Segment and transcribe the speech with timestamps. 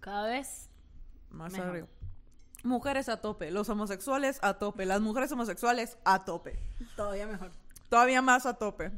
[0.00, 0.68] Cada vez
[1.30, 1.68] Más Mejor.
[1.68, 1.86] arriba.
[2.62, 6.58] Mujeres a tope, los homosexuales a tope, las mujeres homosexuales a tope.
[6.96, 7.50] todavía mejor.
[7.88, 8.90] Todavía más a tope.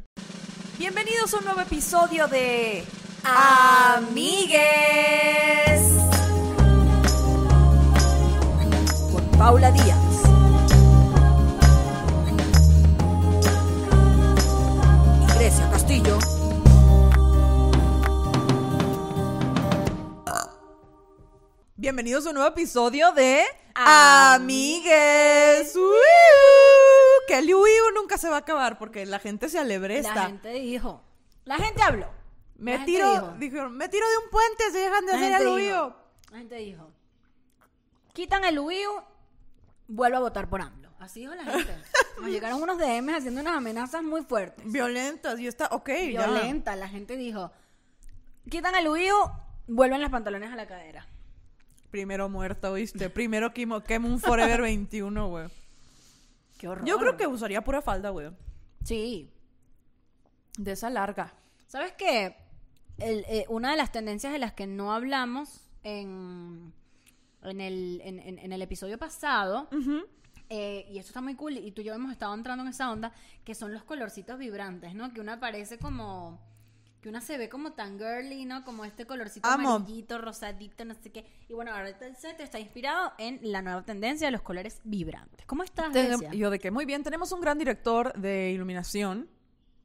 [0.79, 2.85] Bienvenidos a un nuevo episodio de
[3.25, 4.61] Amigues.
[9.13, 10.32] con Paula Díaz.
[21.83, 23.43] Bienvenidos a un nuevo episodio de
[23.75, 24.95] Amigues.
[27.27, 30.15] Que el uiu nunca se va a acabar porque la gente se alebresta.
[30.15, 31.03] La gente dijo.
[31.45, 32.07] La gente habló.
[32.55, 33.35] Me La tiro, dijo.
[33.37, 35.93] dijeron, me tiro de un puente si dejan de La hacer el uiu.
[36.31, 36.89] La gente dijo.
[38.13, 39.03] Quitan el UIU,
[39.89, 40.91] vuelvo a votar por AMLO.
[41.01, 41.75] Así dijo la gente.
[42.21, 44.71] Nos llegaron unos DMs haciendo unas amenazas muy fuertes.
[44.71, 46.29] Violentas y está, ok, ya.
[46.29, 46.77] Violenta.
[46.77, 47.51] La gente dijo.
[48.49, 49.17] Quitan el UIU,
[49.67, 51.09] vuelven los pantalones a la cadera.
[51.93, 53.09] Primero muerta, ¿oíste?
[53.11, 53.77] Primero quemo
[54.09, 55.49] un Forever 21, güey.
[56.59, 56.85] Qué horror.
[56.87, 58.31] Yo creo que usaría pura falda, güey.
[58.83, 59.31] Sí.
[60.59, 61.33] De esa larga.
[61.69, 62.35] ¿Sabes qué?
[62.99, 66.73] El, eh, una de las tendencias de las que no hablamos en,
[67.43, 69.69] en, el, en, en- en el episodio pasado,
[70.51, 72.91] eh, y esto está muy cool, y tú y yo hemos estado entrando en esa
[72.91, 73.13] onda,
[73.45, 75.13] que son los colorcitos vibrantes, ¿no?
[75.13, 76.41] Que una parece como...
[77.03, 78.65] Que una se ve como tan girly, ¿no?
[78.65, 79.75] Como este colorcito Amo.
[79.75, 81.27] amarillito, rosadito, no sé qué.
[81.49, 85.45] Y bueno, ahora el set está inspirado en la nueva tendencia de los colores vibrantes.
[85.47, 86.31] ¿Cómo estás, Te- Grecia?
[86.33, 89.29] yo de que muy bien, tenemos un gran director de iluminación,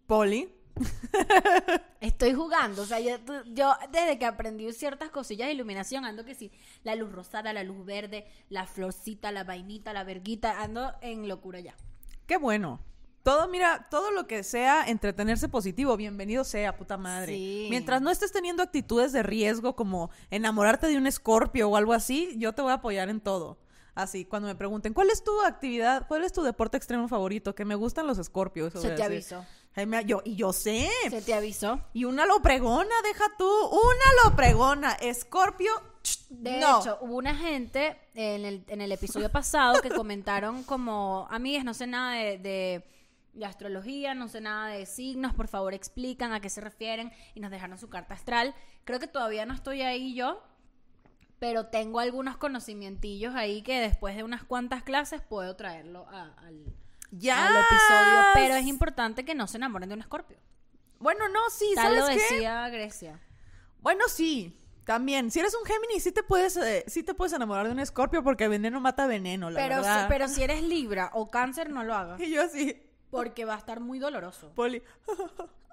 [0.05, 0.53] Poli.
[2.01, 6.35] Estoy jugando, o sea, yo, yo desde que aprendí ciertas cosillas de iluminación, ando que
[6.35, 6.51] sí,
[6.83, 11.59] la luz rosada, la luz verde, la florcita, la vainita, la verguita, ando en locura
[11.61, 11.75] ya.
[12.27, 12.79] Qué bueno.
[13.23, 17.33] Todo, mira, todo lo que sea entretenerse positivo, bienvenido sea, puta madre.
[17.33, 17.67] Sí.
[17.69, 22.33] Mientras no estés teniendo actitudes de riesgo como enamorarte de un escorpio o algo así,
[22.37, 23.57] yo te voy a apoyar en todo.
[23.95, 27.53] Así, cuando me pregunten, ¿cuál es tu actividad, cuál es tu deporte extremo favorito?
[27.55, 28.71] Que me gustan los escorpios.
[28.73, 29.43] Se te avisó.
[30.05, 30.87] Yo, y yo sé.
[31.09, 31.81] Se te avisó.
[31.93, 33.47] Y una lo pregona, deja tú.
[33.67, 34.91] Una lo pregona.
[34.93, 35.71] Escorpio,
[36.29, 36.79] De no.
[36.79, 41.73] hecho, hubo una gente en el, en el episodio pasado que comentaron como, amigas, no
[41.73, 42.83] sé nada de, de-
[43.37, 47.39] de astrología, no sé nada de signos, por favor explican a qué se refieren y
[47.39, 48.53] nos dejaron su carta astral.
[48.83, 50.41] Creo que todavía no estoy ahí yo,
[51.39, 56.73] pero tengo algunos conocimientillos ahí que después de unas cuantas clases puedo traerlo a- al,
[57.13, 58.21] al episodio.
[58.33, 60.37] Pero es importante que no se enamoren de un escorpio.
[60.99, 62.13] Bueno, no, sí, Tal ¿sabes lo qué?
[62.15, 63.19] decía Grecia.
[63.81, 64.57] Bueno, sí.
[64.83, 67.79] También, si eres un Géminis, sí te puedes, eh, sí te puedes enamorar de un
[67.79, 70.05] escorpio porque veneno mata veneno, la Pero, si- verdad.
[70.07, 72.19] pero si eres Libra o Cáncer, no lo hagas.
[72.21, 72.81] Y yo así,
[73.17, 74.51] Porque va a estar muy doloroso.
[74.53, 74.81] Poli.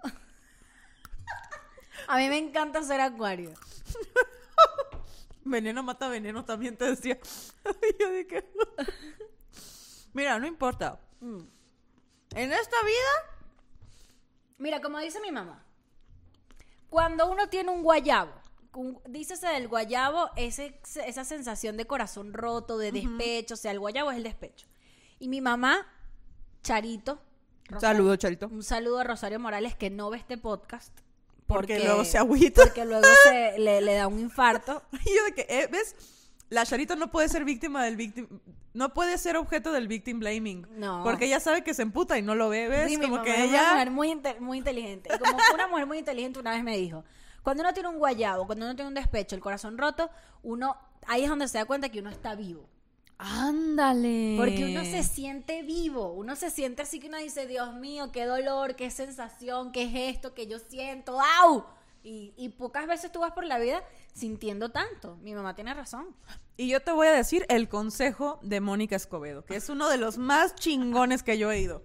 [2.09, 3.53] A mí me encanta ser acuario.
[5.44, 7.19] Veneno mata veneno, también te decía.
[8.00, 8.50] Yo dije.
[10.12, 11.00] Mira, no importa.
[11.21, 11.41] Mm.
[12.34, 13.38] En esta vida,
[14.59, 15.65] Mira, como dice mi mamá,
[16.88, 18.32] cuando uno tiene un guayabo,
[18.75, 23.81] un- dícese del guayabo, ese, esa sensación de corazón roto, de despecho, o sea, el
[23.81, 24.66] guayabo es el despecho.
[25.19, 25.87] Y mi mamá,
[26.62, 27.21] Charito,
[27.69, 28.49] Rosario- saludo, Charito.
[28.49, 30.97] un saludo a Rosario Morales que no ve este podcast.
[31.47, 32.63] Porque luego se agüita.
[32.63, 34.83] Porque luego se, le, le da un infarto.
[34.93, 35.95] Y yo de que, eh, ¿ves?
[36.49, 38.27] La Charito no puede ser víctima del victim...
[38.75, 40.67] No puede ser objeto del victim blaming.
[40.73, 41.03] No.
[41.05, 42.89] Porque ella sabe que se emputa y no lo ve, ¿ves?
[42.91, 43.73] Sí, mi Como mamá que es una ella...
[43.73, 45.11] mujer muy, inte- muy inteligente.
[45.15, 47.05] Y como una mujer muy inteligente una vez me dijo,
[47.43, 50.11] cuando uno tiene un guayabo, cuando uno tiene un despecho, el corazón roto,
[50.43, 50.77] uno,
[51.07, 52.69] ahí es donde se da cuenta que uno está vivo.
[53.19, 54.35] Ándale.
[54.39, 58.25] Porque uno se siente vivo, uno se siente así que uno dice, Dios mío, qué
[58.25, 61.65] dolor, qué sensación, qué es esto que yo siento, ¡au!
[62.03, 63.83] Y, y pocas veces tú vas por la vida
[64.13, 65.17] sintiendo tanto.
[65.23, 66.15] Mi mamá tiene razón.
[66.57, 69.97] Y yo te voy a decir el consejo de Mónica Escobedo, que es uno de
[69.97, 71.83] los más chingones que yo he ido.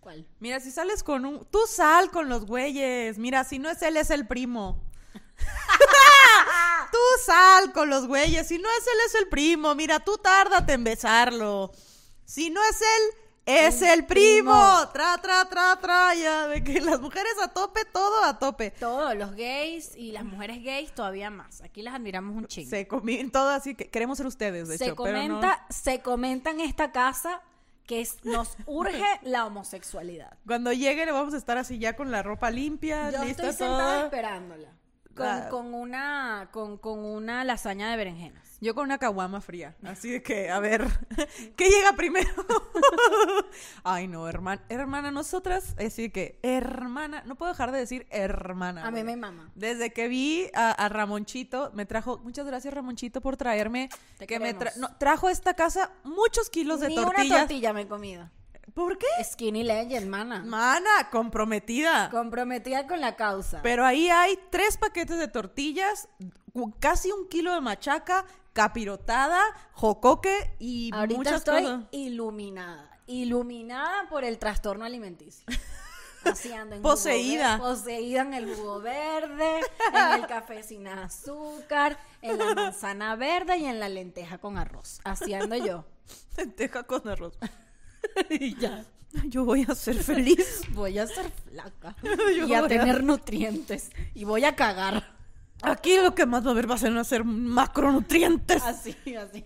[0.00, 0.26] ¿Cuál?
[0.40, 1.44] Mira, si sales con un...
[1.46, 3.18] Tú sal con los güeyes.
[3.18, 4.82] Mira, si no es él, es el primo.
[6.92, 8.46] tú sal con los güeyes.
[8.46, 9.74] Si no es él, es el primo.
[9.74, 11.72] Mira, tú tárdate en besarlo.
[12.24, 14.52] Si no es él, es el, primo.
[14.52, 14.88] primo.
[14.92, 16.14] Tra, tra, tra, tra.
[16.14, 18.70] Ya, de que las mujeres a tope, todo a tope.
[18.70, 21.60] Todos los gays y las mujeres gays todavía más.
[21.60, 22.70] Aquí las admiramos un chingo.
[22.70, 24.96] Se comen todo así que queremos ser ustedes, de se hecho.
[24.96, 27.42] pero no- comenta, se comenta en esta casa
[27.86, 30.38] que es- nos urge la homosexualidad.
[30.46, 33.66] Cuando llegue le vamos a estar así ya con la ropa limpia, Yo lista estoy
[33.66, 34.04] sentada toda.
[34.04, 34.68] esperándola.
[35.14, 38.42] Con, con una, con, con una lasaña de berenjenas.
[38.60, 39.76] Yo con una caguama fría.
[39.84, 40.84] Así de que, a ver,
[41.56, 42.28] ¿qué llega primero?
[43.84, 48.86] Ay, no, hermana, hermana, nosotras, así que, hermana, no puedo dejar de decir hermana.
[48.86, 49.50] A mí me mama.
[49.54, 53.88] Desde que vi a, a Ramonchito, me trajo, muchas gracias Ramonchito por traerme,
[54.18, 54.76] Te que me tra- queremos.
[54.78, 57.38] no, trajo a esta casa muchos kilos de Ni una tortillas.
[57.40, 58.30] tortilla me he comido.
[58.72, 59.06] ¿Por qué?
[59.22, 60.42] Skinny Legend, mana.
[60.44, 62.08] Mana, comprometida.
[62.10, 63.60] Comprometida con la causa.
[63.62, 66.08] Pero ahí hay tres paquetes de tortillas,
[66.80, 69.40] casi un kilo de machaca, capirotada,
[69.72, 71.84] jocoque y Ahorita muchas estoy cosas.
[71.92, 72.90] iluminada.
[73.06, 75.44] Iluminada por el trastorno alimenticio.
[76.24, 77.58] Así ando en jugo Poseída.
[77.58, 79.60] poseída en el jugo verde,
[79.92, 85.00] en el café sin azúcar, en la manzana verde y en la lenteja con arroz.
[85.04, 85.84] Así ando yo.
[86.38, 87.34] Lenteja con arroz.
[88.30, 88.84] y ya.
[89.26, 90.62] Yo voy a ser feliz.
[90.72, 91.94] Voy a ser flaca.
[92.02, 93.90] Yo y a voy a- tener nutrientes.
[94.14, 95.14] Y voy a cagar.
[95.62, 98.62] Aquí lo que más va a haber va a ser hacer macronutrientes.
[98.64, 99.44] Así, así.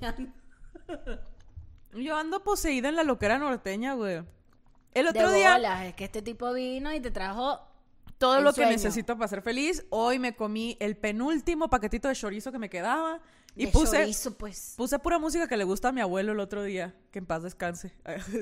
[1.92, 4.22] Yo ando poseída en la loquera norteña, güey.
[4.94, 7.60] El De otro día, bolas, es que este tipo vino y te trajo
[8.16, 9.84] todo lo que necesito para ser feliz.
[9.90, 13.20] Hoy me comí el penúltimo paquetito de chorizo que me quedaba.
[13.58, 14.74] Y de puse, chorizo, pues.
[14.76, 17.42] puse pura música que le gusta a mi abuelo el otro día, que en paz
[17.42, 17.92] descanse,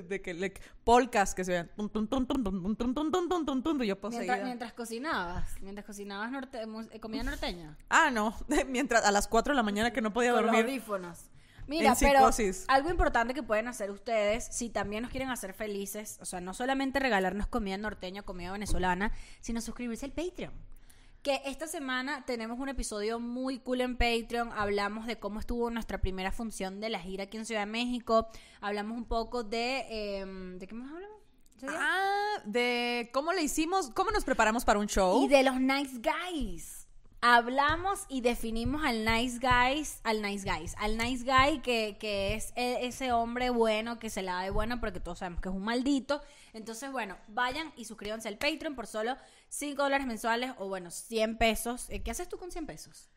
[0.08, 0.52] de que le,
[0.84, 1.70] polcas que se vean.
[3.84, 6.60] yo mientras, mientras, cocinabas, mientras cocinabas norte,
[7.00, 7.78] comida norteña.
[7.88, 8.36] Ah, no,
[8.68, 10.64] mientras a las 4 de la mañana que no podía Con dormir.
[10.64, 11.30] Los audífonos.
[11.66, 12.30] Mira, pero
[12.68, 16.54] algo importante que pueden hacer ustedes, si también nos quieren hacer felices, o sea, no
[16.54, 20.52] solamente regalarnos comida norteña, comida venezolana, sino suscribirse al Patreon.
[21.26, 24.52] Que esta semana tenemos un episodio muy cool en Patreon.
[24.52, 28.28] Hablamos de cómo estuvo nuestra primera función de la gira aquí en Ciudad de México.
[28.60, 30.18] Hablamos un poco de.
[30.20, 31.16] em, ¿De qué más hablamos?
[31.66, 35.24] Ah, de cómo le hicimos, cómo nos preparamos para un show.
[35.24, 36.85] Y de los nice guys.
[37.28, 42.52] Hablamos y definimos al nice guys, al nice guys, al nice guy que, que es
[42.54, 45.54] e- ese hombre bueno que se la da de bueno porque todos sabemos que es
[45.56, 46.20] un maldito.
[46.52, 49.16] Entonces, bueno, vayan y suscríbanse al Patreon por solo
[49.48, 51.86] 5 dólares mensuales o bueno, 100 pesos.
[51.90, 53.10] Eh, ¿Qué haces tú con 100 pesos?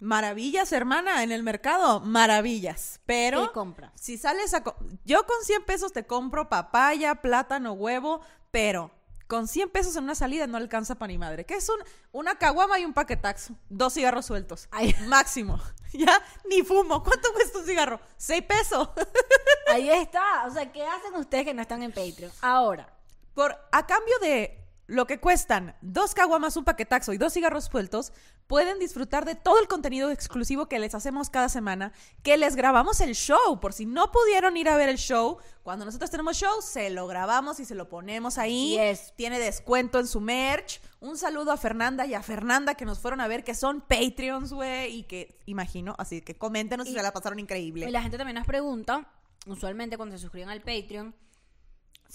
[0.00, 3.00] Maravillas, hermana, en el mercado, maravillas.
[3.06, 3.92] Pero ¿Qué compras?
[3.94, 4.62] si sales a...
[4.62, 4.76] co-
[5.06, 8.90] Yo con 100 pesos te compro papaya, plátano, huevo, pero
[9.26, 11.44] con 100 pesos en una salida no alcanza para ni madre.
[11.44, 11.78] Que es un,
[12.12, 14.94] una caguama y un paquetax, dos cigarros sueltos, Ay.
[15.06, 15.60] máximo.
[15.96, 17.04] Ya, ni fumo.
[17.04, 18.00] ¿Cuánto cuesta un cigarro?
[18.16, 18.88] 6 pesos.
[19.72, 20.44] Ahí está.
[20.44, 22.32] O sea, ¿qué hacen ustedes que no están en Patreon?
[22.40, 22.92] Ahora,
[23.32, 28.12] Por, a cambio de lo que cuestan dos caguamas, un paquetaxo y dos cigarros sueltos,
[28.46, 31.92] pueden disfrutar de todo el contenido exclusivo que les hacemos cada semana,
[32.22, 33.60] que les grabamos el show.
[33.60, 37.06] Por si no pudieron ir a ver el show, cuando nosotros tenemos show, se lo
[37.06, 38.74] grabamos y se lo ponemos ahí.
[38.76, 39.12] Así es.
[39.16, 40.80] Tiene descuento en su merch.
[41.00, 44.52] Un saludo a Fernanda y a Fernanda que nos fueron a ver, que son Patreons,
[44.52, 47.86] güey, y que imagino, así que coméntenos si Y- se la pasaron increíble.
[47.86, 49.10] Y la gente también nos pregunta,
[49.46, 51.14] usualmente cuando se suscriben al Patreon,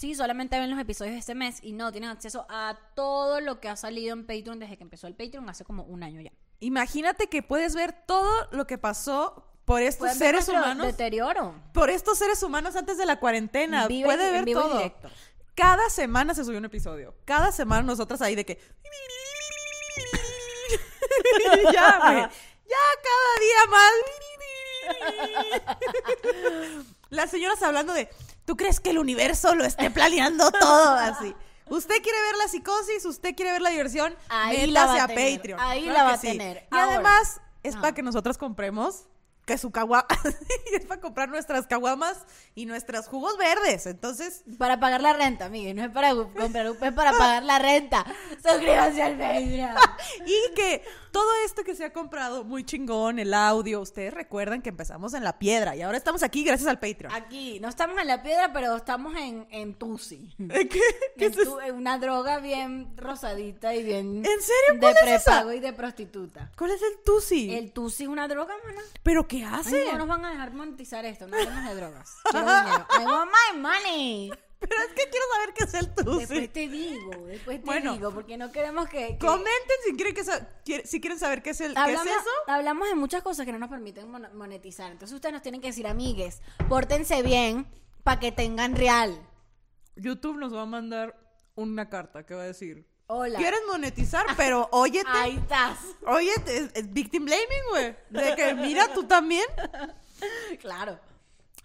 [0.00, 3.60] sí, solamente ven los episodios de este mes y no, tienen acceso a todo lo
[3.60, 6.32] que ha salido en Patreon desde que empezó el Patreon hace como un año ya.
[6.60, 10.86] Imagínate que puedes ver todo lo que pasó por estos seres humanos.
[10.86, 11.54] deterioro.
[11.74, 13.88] por estos seres humanos antes de la cuarentena.
[13.88, 14.78] Vive Puede ver todo.
[14.78, 15.10] directo.
[15.54, 17.14] Cada semana se subió un episodio.
[17.26, 18.58] Cada semana nosotras ahí de que.
[21.74, 22.22] ya, güey.
[22.22, 23.92] Ya cada día más.
[27.10, 28.08] Las señoras hablando de.
[28.50, 31.32] ¿Tú crees que el universo lo esté planeando todo así?
[31.68, 35.36] Usted quiere ver la psicosis, usted quiere ver la diversión, Ahí la va a tener,
[35.36, 35.60] Patreon.
[35.60, 36.26] ahí Claro la va a sí.
[36.26, 36.66] tener.
[36.72, 36.94] Y Ahora.
[36.94, 37.80] además es Ah.
[37.80, 39.06] para que nosotras compremos
[39.46, 40.04] que su caguama
[40.72, 42.18] es para comprar nuestras caguamas
[42.56, 43.86] y nuestros jugos verdes.
[43.86, 48.04] Entonces, Para pagar la renta, Miguel, no es para comprar, es para pagar la renta.
[48.44, 49.76] Suscríbanse al Patreon.
[50.26, 54.68] y que todo esto que se ha comprado, muy chingón, el audio, ustedes recuerdan que
[54.70, 57.12] empezamos en la piedra y ahora estamos aquí gracias al Patreon.
[57.12, 60.34] Aquí, no estamos en la piedra, pero estamos en, en Tusi.
[60.38, 60.68] ¿Qué?
[61.16, 64.74] ¿Qué En es tu- en una droga bien rosadita y bien ¿En serio?
[64.74, 65.30] de ¿Cuál es esa?
[65.32, 66.50] prepago y de prostituta.
[66.56, 67.54] ¿Cuál es el tusi?
[67.54, 68.80] El Tusi es una droga, mana.
[69.02, 69.84] ¿Pero qué Ay, hace?
[69.92, 72.14] no nos van a dejar monetizar esto, no hablemos de drogas.
[72.30, 72.86] Quiero dinero.
[73.00, 74.32] I want my money.
[74.60, 76.18] Pero es que quiero saber qué es el tusi.
[76.18, 77.92] Después te digo, después te Bueno.
[77.94, 79.16] digo, porque no queremos que...
[79.18, 82.30] que- Comenten si quieren, que si quieren saber qué es, el, qué Hablamos, es eso.
[82.46, 84.92] hablamos de muchas cosas que no nos permiten mon- monetizar.
[84.92, 87.66] Entonces ustedes nos tienen que decir, amigues, pórtense bien
[88.04, 89.18] para que tengan real.
[89.96, 91.18] YouTube nos va a mandar
[91.54, 92.86] una carta que va a decir.
[93.06, 93.38] Hola.
[93.38, 95.08] Quieres monetizar, pero óyete.
[95.10, 95.78] Ahí estás.
[96.06, 97.96] Óyete, es, es victim blaming, güey.
[98.10, 99.44] De que mira tú también.
[100.60, 101.00] Claro.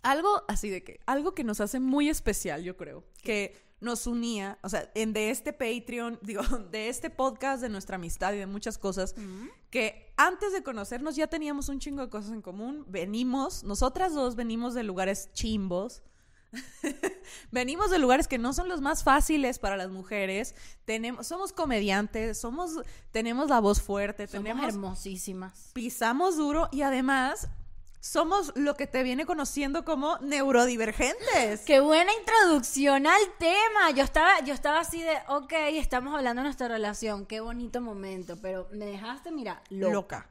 [0.06, 3.04] Algo así de que, algo que nos hace muy especial, yo creo.
[3.24, 7.96] Que nos unía, o sea, en de este Patreon, digo, de este podcast, de nuestra
[7.96, 9.16] amistad y de muchas cosas,
[9.72, 12.86] que antes de conocernos ya teníamos un chingo de cosas en común.
[12.88, 16.04] Venimos, nosotras dos venimos de lugares chimbos.
[17.52, 20.56] Venimos de lugares que no son los más fáciles para las mujeres.
[20.86, 22.80] Tenemos, somos comediantes, somos,
[23.12, 25.72] tenemos la voz fuerte, Somos tenemos, hermosísimas.
[25.74, 27.50] pisamos duro y además
[28.10, 31.62] somos lo que te viene conociendo como neurodivergentes.
[31.66, 33.90] Qué buena introducción al tema.
[33.96, 38.38] Yo estaba, yo estaba así de, ok, estamos hablando de nuestra relación, qué bonito momento,
[38.40, 39.94] pero me dejaste, mira, loca.
[39.94, 40.30] Loca.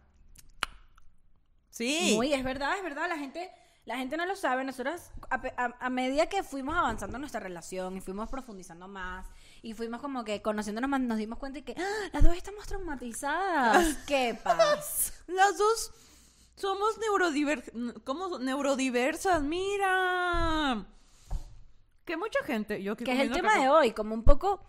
[1.70, 2.12] Sí.
[2.14, 3.50] Muy, es verdad, es verdad, la gente,
[3.86, 4.62] la gente no lo sabe.
[4.62, 8.86] Nosotros, a, pe- a- a medida que fuimos avanzando en nuestra relación y fuimos profundizando
[8.86, 9.26] más
[9.62, 12.08] y fuimos como que conociéndonos más, nos dimos cuenta de que ¡ah!
[12.12, 13.96] las dos estamos traumatizadas.
[14.06, 15.12] ¿Qué pasa?
[15.26, 15.92] Las dos
[16.56, 17.64] somos neurodiver
[18.04, 18.38] ¿cómo?
[18.38, 19.42] neurodiversas.
[19.42, 20.86] Mira.
[22.04, 24.60] Que mucha gente, yo que es el tema de hoy, como un poco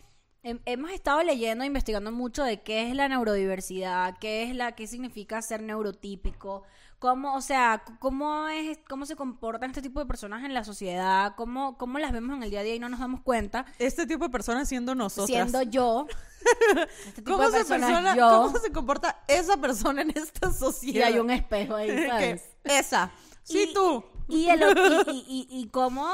[0.66, 4.86] hemos estado leyendo e investigando mucho de qué es la neurodiversidad, qué es la qué
[4.88, 6.64] significa ser neurotípico,
[7.00, 11.34] cómo, o sea, cómo es cómo se comportan este tipo de personas en la sociedad,
[11.36, 14.06] cómo cómo las vemos en el día a día y no nos damos cuenta, Este
[14.06, 15.28] tipo de personas siendo nosotras.
[15.28, 16.06] siendo yo
[17.08, 20.50] este tipo ¿Cómo de se, personas persona- yo ¿Cómo se comporta esa persona en esta
[20.50, 21.08] y sociedad?
[21.08, 21.90] hay un espejo ahí,
[22.64, 23.12] esa.
[23.44, 24.04] Sí, Y- tú.
[24.28, 26.08] Y, el, y, y- y- y cómo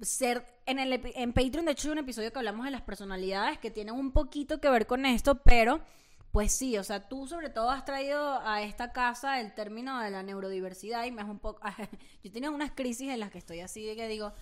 [0.00, 0.44] ser.
[0.66, 3.70] En, el, en Patreon, de hecho, hay un episodio que hablamos de las personalidades que
[3.70, 5.80] tienen un poquito que ver con esto, pero
[6.30, 10.10] pues sí, o sea, tú sobre todo has traído a esta casa el término de
[10.10, 11.60] la neurodiversidad y me es un poco.
[12.22, 14.32] Yo tenía unas crisis en las que estoy así de que digo,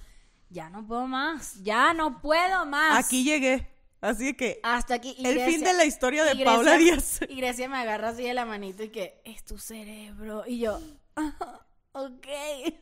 [0.50, 3.04] ya no puedo más, ya no puedo más.
[3.04, 3.68] Aquí llegué.
[4.00, 5.14] Así que Hasta aquí.
[5.18, 7.20] Y el fin de la historia de y Paula Díaz.
[7.28, 10.44] Y Grecia me agarra así de la manito y que es tu cerebro.
[10.46, 10.78] Y yo,
[11.16, 11.65] "Ajá,
[12.04, 12.26] ok.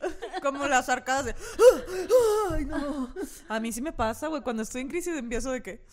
[0.41, 1.35] Como las arcadas de.
[2.51, 3.13] ¡Ay, no!
[3.49, 4.41] A mí sí me pasa, güey.
[4.41, 5.85] Cuando estoy en crisis empiezo de que.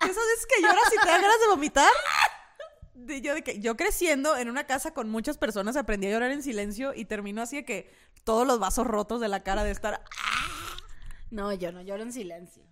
[0.00, 1.90] Esas veces que lloras y te dan ganas de vomitar.
[2.94, 6.30] De yo, de que yo creciendo en una casa con muchas personas aprendí a llorar
[6.30, 7.92] en silencio y termino así de que
[8.24, 10.02] todos los vasos rotos de la cara de estar.
[11.30, 12.62] No, yo no lloro en silencio.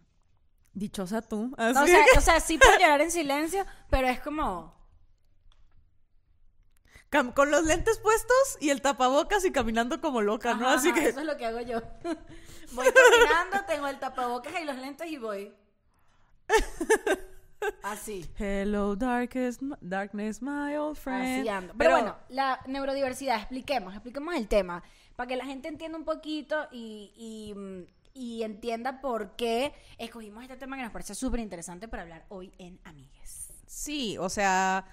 [0.73, 1.53] Dichosa tú.
[1.59, 4.79] O sea, que- o sea, sí puedo llorar en silencio, pero es como.
[7.35, 10.67] Con los lentes puestos y el tapabocas y caminando como loca, ¿no?
[10.67, 11.09] ajá, Así que.
[11.09, 11.81] Eso es lo que hago yo.
[12.73, 15.52] Voy caminando, tengo el tapabocas y los lentes y voy.
[17.83, 18.31] Así.
[18.38, 21.40] Hello, darkest, darkness, my old friend.
[21.40, 21.75] Así ando.
[21.76, 24.85] Pero, bueno, la neurodiversidad, expliquemos, expliquemos el tema,
[25.17, 27.55] para que la gente entienda un poquito y, y,
[28.14, 32.52] y entienda por qué escogimos este tema que nos parece súper interesante para hablar hoy
[32.59, 33.49] en Amigues.
[33.67, 34.85] Sí, o sea,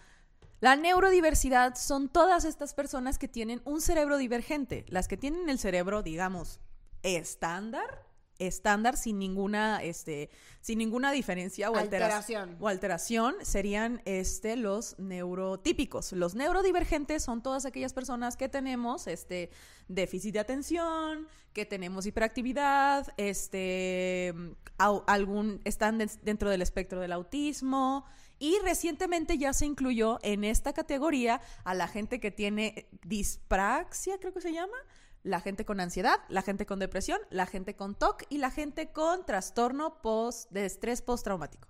[0.60, 5.60] la neurodiversidad son todas estas personas que tienen un cerebro divergente, las que tienen el
[5.60, 6.60] cerebro, digamos,
[7.04, 8.06] estándar,
[8.40, 10.30] estándar sin ninguna, este,
[10.62, 12.56] sin ninguna diferencia o altera- Alteración.
[12.60, 16.12] o alteración serían, este, los neurotípicos.
[16.14, 19.50] Los neurodivergentes son todas aquellas personas que tenemos, este,
[19.88, 24.36] déficit de atención, que tenemos hiperactividad, este,
[24.78, 28.06] algún, están dentro del espectro del autismo.
[28.40, 34.34] Y recientemente ya se incluyó en esta categoría a la gente que tiene dispraxia, creo
[34.34, 34.78] que se llama,
[35.24, 38.92] la gente con ansiedad, la gente con depresión, la gente con TOC y la gente
[38.92, 41.68] con trastorno post de estrés postraumático.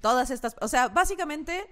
[0.00, 1.70] Todas estas, o sea, básicamente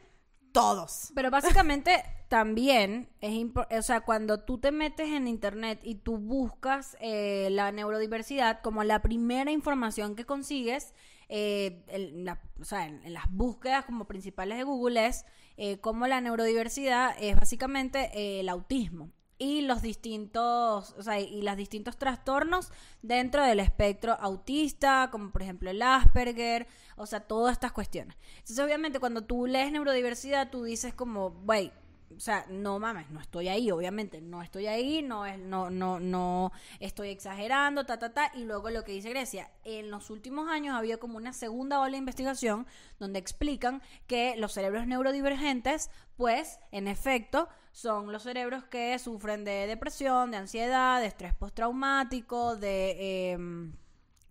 [0.52, 1.10] todos.
[1.14, 6.18] Pero básicamente también es importante, o sea, cuando tú te metes en internet y tú
[6.18, 10.94] buscas eh, la neurodiversidad, como la primera información que consigues,
[11.28, 15.24] eh, en las búsquedas como principales de Google es
[15.56, 21.42] eh, como la neurodiversidad es básicamente eh, el autismo y los distintos, o sea, y
[21.42, 22.70] los distintos trastornos
[23.02, 26.66] dentro del espectro autista, como por ejemplo el Asperger,
[26.96, 28.16] o sea, todas estas cuestiones.
[28.38, 31.72] Entonces, obviamente, cuando tú lees neurodiversidad, tú dices como, güey,
[32.16, 36.00] o sea, no mames, no estoy ahí, obviamente, no estoy ahí, no es, no, no,
[36.00, 40.48] no estoy exagerando, ta, ta, ta, y luego lo que dice Grecia, en los últimos
[40.48, 42.66] años había como una segunda ola de investigación
[42.98, 49.66] donde explican que los cerebros neurodivergentes, pues, en efecto, son los cerebros que sufren de
[49.66, 53.32] depresión, de ansiedad, de estrés postraumático, de...
[53.32, 53.83] em,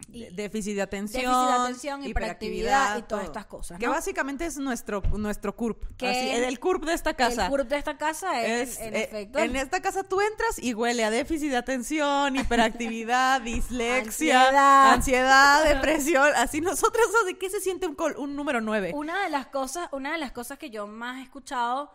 [0.08, 3.22] Déficit de atención, Déficit de atención, hiperactividad y todas todo.
[3.22, 5.84] estas cosas, Que básicamente es nuestro, nuestro CURP.
[5.98, 7.46] Que Así, el, el CURP de esta casa.
[7.46, 9.40] El CURP de esta casa es, Es, en eh, efecto...
[9.40, 14.94] en esta casa tú entras y huele a déficit de atención, hiperactividad, dislexia, Ansiedad.
[14.94, 16.32] ansiedad, depresión.
[16.36, 18.92] Así nosotros, ¿de qué se siente un, col- un número 9?
[18.94, 21.92] Una de las cosas, una de las cosas que yo más he escuchado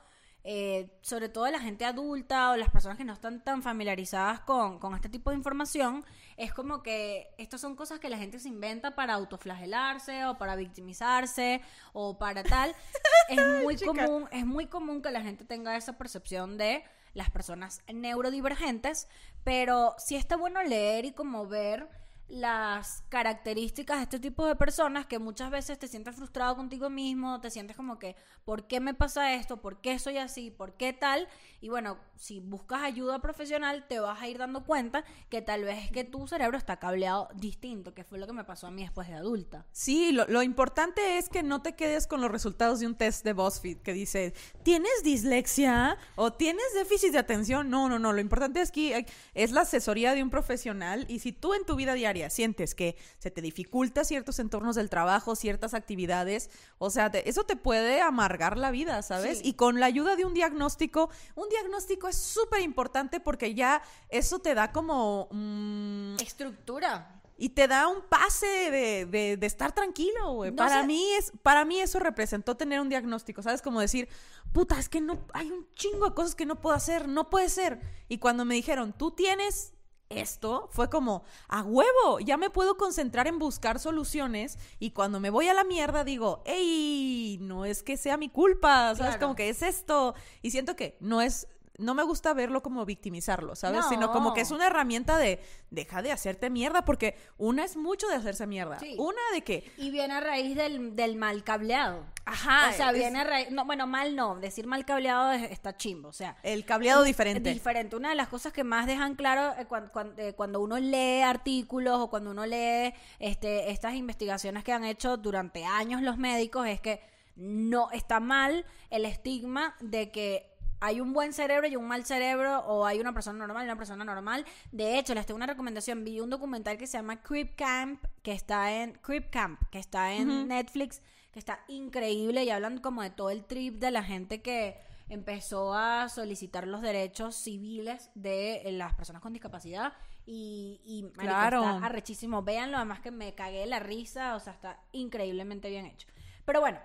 [0.51, 4.79] eh, sobre todo la gente adulta o las personas que no están tan familiarizadas con,
[4.79, 6.07] con este tipo de información,
[6.39, 10.57] es como que estas son cosas que la gente se inventa para autoflagelarse o para
[10.57, 11.61] victimizarse
[11.93, 12.75] o para tal.
[13.29, 17.83] es muy común, es muy común que la gente tenga esa percepción de las personas
[17.93, 19.07] neurodivergentes,
[19.45, 21.91] pero sí está bueno leer y como ver
[22.29, 27.41] las características de este tipo de personas que muchas veces te sientes frustrado contigo mismo,
[27.41, 29.63] te sientes como que, ¿por qué me pasa esto?
[29.63, 30.51] ¿Por qué soy así?
[30.51, 31.27] ¿Por qué tal?
[31.61, 35.85] Y bueno, si buscas ayuda profesional, te vas a ir dando cuenta que tal vez
[35.85, 38.83] es que tu cerebro está cableado distinto, que fue lo que me pasó a mí
[38.83, 39.67] después de adulta.
[39.73, 43.25] Sí, lo, lo importante es que no te quedes con los resultados de un test
[43.25, 47.71] de BuzzFeed que dice, ¿tienes dislexia o tienes déficit de atención?
[47.71, 51.33] No, no, no, lo importante es que es la asesoría de un profesional y si
[51.33, 55.75] tú en tu vida diaria sientes que se te dificulta ciertos entornos del trabajo, ciertas
[55.75, 59.39] actividades, o sea, eso te puede amargar la vida, ¿sabes?
[59.39, 59.49] Sí.
[59.49, 64.39] Y con la ayuda de un diagnóstico, un diagnóstico es súper importante porque ya eso
[64.39, 65.29] te da como...
[65.31, 67.15] mm, Estructura.
[67.41, 70.51] y te da un pase de, de- de estar tranquilo, güey.
[70.51, 73.63] No para mí es, para mí eso representó tener un diagnóstico, ¿sabes?
[73.63, 74.09] Como decir,
[74.53, 77.49] puta, es que no, hay un chingo de cosas que no puedo hacer, no puede
[77.49, 77.81] ser.
[78.09, 79.73] Y cuando me dijeron, tú tienes
[80.11, 84.59] esto, fue como, a huevo, ya me puedo concentrar en buscar soluciones.
[84.79, 88.95] Y cuando me voy a la mierda, digo, hey, no es que sea mi culpa,
[88.95, 88.99] ¿sabes?
[88.99, 89.21] Claro.
[89.21, 90.15] Como que es esto.
[90.43, 91.49] Y siento que no es.
[91.79, 93.81] No me gusta verlo como victimizarlo, ¿sabes?
[93.83, 93.89] No.
[93.89, 98.09] Sino como que es una herramienta de deja de hacerte mierda, porque una es mucho
[98.09, 98.79] de hacerse mierda.
[98.81, 98.97] Sí.
[98.99, 102.05] Una de que, Y viene a raíz del, del mal cableado.
[102.25, 103.51] ajá, o sea, es viene a raíz.
[103.53, 104.35] No, bueno, mal no.
[104.41, 106.09] Decir mal cableado es- está chimbo.
[106.09, 107.53] O sea, el cableado diferente.
[107.55, 107.95] Diferente.
[107.95, 111.21] Una de las cosas que más dejan claro eh, cuan- cuan- eh, cuando, uno lee
[111.23, 116.67] artículos o cuando uno lee este, estas investigaciones que han hecho durante años los médicos
[116.67, 117.01] es que
[117.37, 120.48] no está mal el estigma de que
[120.81, 123.77] hay un buen cerebro y un mal cerebro o hay una persona normal y una
[123.77, 124.45] persona normal.
[124.73, 126.05] De hecho, les tengo una recomendación.
[126.05, 130.13] Vi un documental que se llama Creep Camp, que está en Creep Camp, que está
[130.15, 134.41] en Netflix, que está increíble y hablan como de todo el trip de la gente
[134.43, 139.95] que empezó a solicitar los derechos civiles de eh, las personas con discapacidad
[140.27, 141.63] y, y marico, Claro.
[141.65, 142.43] está arrechísimo.
[142.43, 146.07] Véanlo, además que me cagué la risa, o sea, está increíblemente bien hecho.
[146.45, 146.79] Pero bueno,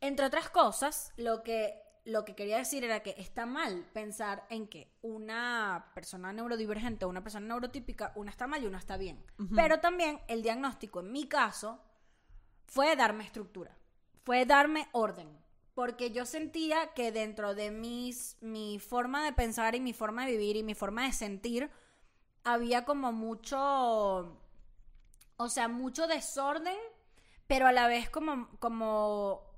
[0.00, 4.66] entre otras cosas, lo que, lo que quería decir era que está mal pensar en
[4.66, 9.24] que una persona neurodivergente o una persona neurotípica, una está mal y una está bien.
[9.54, 11.80] Pero también el diagnóstico, en mi caso,
[12.66, 13.76] fue darme estructura,
[14.24, 15.40] fue darme orden.
[15.74, 20.32] Porque yo sentía que dentro de mis, mi forma de pensar y mi forma de
[20.32, 21.70] vivir y mi forma de sentir,
[22.44, 24.38] había como mucho,
[25.36, 26.76] o sea, mucho desorden,
[27.46, 29.51] pero a la vez como, como,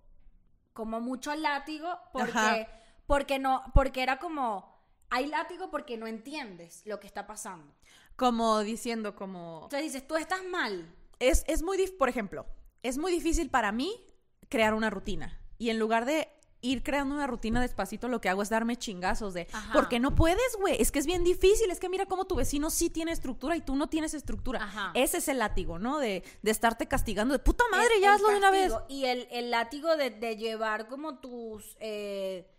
[0.75, 2.69] como mucho látigo, porque, Ajá.
[3.07, 4.75] porque no, porque era como,
[5.09, 7.73] hay látigo porque no entiendes lo que está pasando.
[8.17, 9.61] Como diciendo, como.
[9.65, 10.95] Entonces dices, tú estás mal.
[11.19, 12.47] Es, es muy difícil, por ejemplo,
[12.83, 14.05] es muy difícil para mí
[14.49, 15.41] crear una rutina.
[15.57, 16.29] Y en lugar de
[16.65, 19.73] ir creando una rutina despacito, lo que hago es darme chingazos de, Ajá.
[19.73, 20.81] porque no puedes, güey?
[20.81, 23.61] Es que es bien difícil, es que mira cómo tu vecino sí tiene estructura y
[23.61, 24.63] tú no tienes estructura.
[24.65, 24.91] Ajá.
[24.95, 25.99] Ese es el látigo, ¿no?
[25.99, 28.73] De, de estarte castigando, de puta madre, El- ya hazlo de una vez.
[28.89, 31.77] Y el, el látigo de, de llevar como tus...
[31.81, 32.51] eh,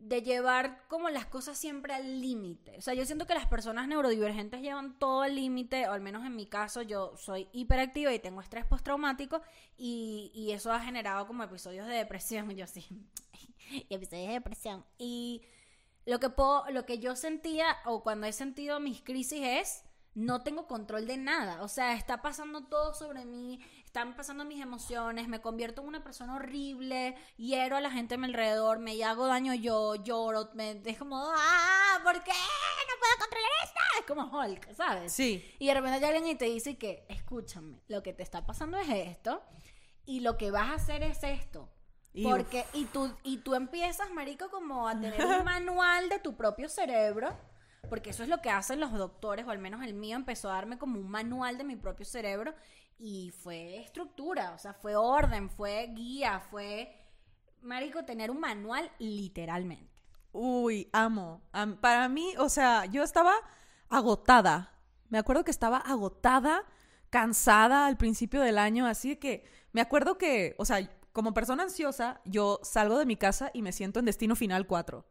[0.00, 2.76] de llevar como las cosas siempre al límite.
[2.78, 6.24] O sea, yo siento que las personas neurodivergentes llevan todo al límite, o al menos
[6.24, 9.42] en mi caso, yo soy hiperactiva y tengo estrés postraumático,
[9.76, 12.86] y, y eso ha generado como episodios de depresión, yo sí,
[13.90, 14.84] episodios de depresión.
[14.96, 15.42] Y
[16.06, 20.42] lo que puedo, lo que yo sentía, o cuando he sentido mis crisis es no
[20.42, 21.62] tengo control de nada.
[21.62, 26.02] O sea, está pasando todo sobre mí, están pasando mis emociones, me convierto en una
[26.02, 30.80] persona horrible, hiero a la gente a mi alrededor, me hago daño yo, lloro, me
[30.84, 32.00] es como, ¡ah!
[32.02, 32.32] ¿Por qué?
[32.32, 33.80] No puedo controlar esto.
[33.98, 35.12] Es como Hulk, ¿sabes?
[35.12, 35.44] Sí.
[35.58, 38.88] Y de repente alguien y te dice que, escúchame, lo que te está pasando es
[38.88, 39.42] esto,
[40.06, 41.68] y lo que vas a hacer es esto.
[42.12, 46.36] Y Porque, y tú, y tú empiezas, marico, como a tener un manual de tu
[46.36, 47.36] propio cerebro,
[47.88, 50.54] porque eso es lo que hacen los doctores, o al menos el mío empezó a
[50.54, 52.54] darme como un manual de mi propio cerebro,
[52.98, 56.94] y fue estructura, o sea, fue orden, fue guía, fue,
[57.62, 60.02] marico, tener un manual literalmente.
[60.32, 61.42] Uy, amo.
[61.52, 63.34] Am- para mí, o sea, yo estaba
[63.88, 64.72] agotada.
[65.08, 66.64] Me acuerdo que estaba agotada,
[67.10, 72.20] cansada al principio del año, así que me acuerdo que, o sea, como persona ansiosa,
[72.24, 75.04] yo salgo de mi casa y me siento en Destino Final 4.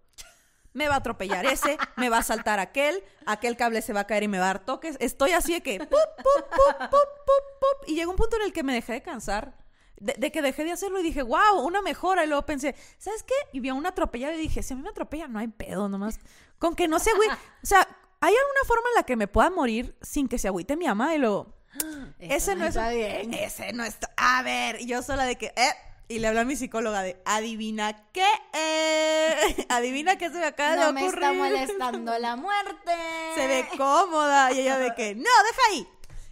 [0.74, 4.08] Me va a atropellar ese, me va a saltar aquel, aquel cable se va a
[4.08, 4.98] caer y me va a dar toques.
[5.00, 8.44] Estoy así de que, pup, pup, pup, pup, pup, pup, y llega un punto en
[8.44, 9.54] el que me dejé de cansar.
[10.00, 12.24] de, de que dejé de hacerlo y dije, wow, una mejora.
[12.24, 13.34] Y luego pensé, ¿sabes qué?
[13.52, 15.90] Y vi a una atropellada y dije, si a mí me atropella, no hay pedo
[15.90, 16.20] nomás.
[16.58, 17.30] Con que no se güey.
[17.30, 17.80] O sea,
[18.22, 21.16] ¿hay alguna forma en la que me pueda morir sin que se agüite mi mamá?
[21.16, 21.54] Y luego,
[22.20, 22.70] ese no es.
[22.76, 23.34] está bien.
[23.34, 24.10] Ese no está.
[24.18, 25.74] A ver, y yo sola de que, eh.
[26.12, 29.66] Y le hablé a mi psicóloga de, adivina qué, eh.
[29.70, 31.24] adivina qué se me acaba No de me ocurrir.
[31.24, 32.92] está molestando la muerte.
[33.36, 34.52] Se ve cómoda.
[34.52, 35.88] Y ella de que, no, deja ahí.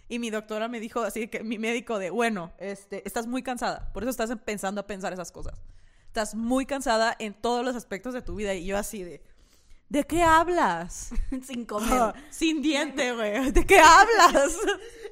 [0.08, 3.92] Y mi doctora me dijo así que mi médico de, bueno, este, estás muy cansada.
[3.92, 5.62] Por eso estás pensando a pensar esas cosas.
[6.08, 8.54] Estás muy cansada en todos los aspectos de tu vida.
[8.54, 9.22] Y yo así de,
[9.90, 11.10] ¿de qué hablas?
[11.46, 12.14] Sin comer.
[12.30, 13.52] Sin diente, güey.
[13.52, 14.56] ¿De qué hablas?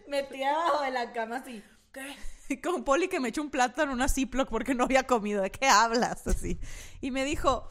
[0.09, 1.63] Metida abajo de la cama así.
[1.93, 2.17] ¿Qué?
[2.63, 5.43] Con Poli que me echó un plátano en una Ziploc porque no había comido.
[5.43, 6.27] ¿De qué hablas?
[6.27, 6.59] Así.
[7.01, 7.71] Y me dijo,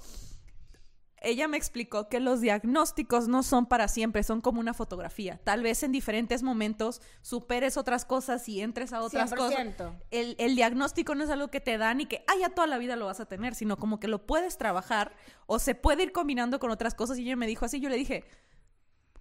[1.22, 5.40] ella me explicó que los diagnósticos no son para siempre, son como una fotografía.
[5.44, 9.60] Tal vez en diferentes momentos superes otras cosas y entres a otras cosas.
[9.60, 10.04] 100%.
[10.12, 12.78] El, el diagnóstico no es algo que te dan y que, ah, ya toda la
[12.78, 15.16] vida lo vas a tener, sino como que lo puedes trabajar
[15.48, 17.18] o se puede ir combinando con otras cosas.
[17.18, 18.26] Y ella me dijo así, yo le dije,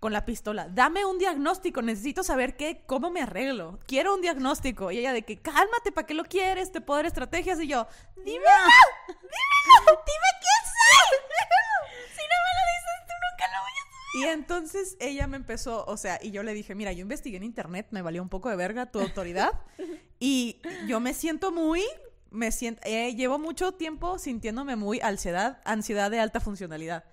[0.05, 4.91] con la pistola, dame un diagnóstico, necesito saber qué, cómo me arreglo, quiero un diagnóstico.
[4.91, 6.71] Y ella de que, cálmate, ¿para qué lo quieres?
[6.71, 7.59] Te puedo dar estrategias.
[7.63, 7.87] Y yo,
[8.17, 11.17] dime, dímelo, dime quién soy.
[12.17, 14.15] si no me lo dices tú, nunca lo voy a saber.
[14.15, 17.45] Y entonces ella me empezó, o sea, y yo le dije, mira, yo investigué en
[17.45, 19.53] internet, me valió un poco de verga tu autoridad.
[20.21, 21.83] y yo me siento muy,
[22.31, 27.05] me siento, eh, llevo mucho tiempo sintiéndome muy ansiedad, ansiedad de alta funcionalidad.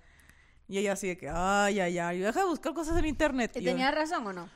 [0.72, 3.52] Y ella así de que, ay, ay, ay, deja de buscar cosas en internet.
[3.56, 4.48] ¿Y yo, tenía razón o no?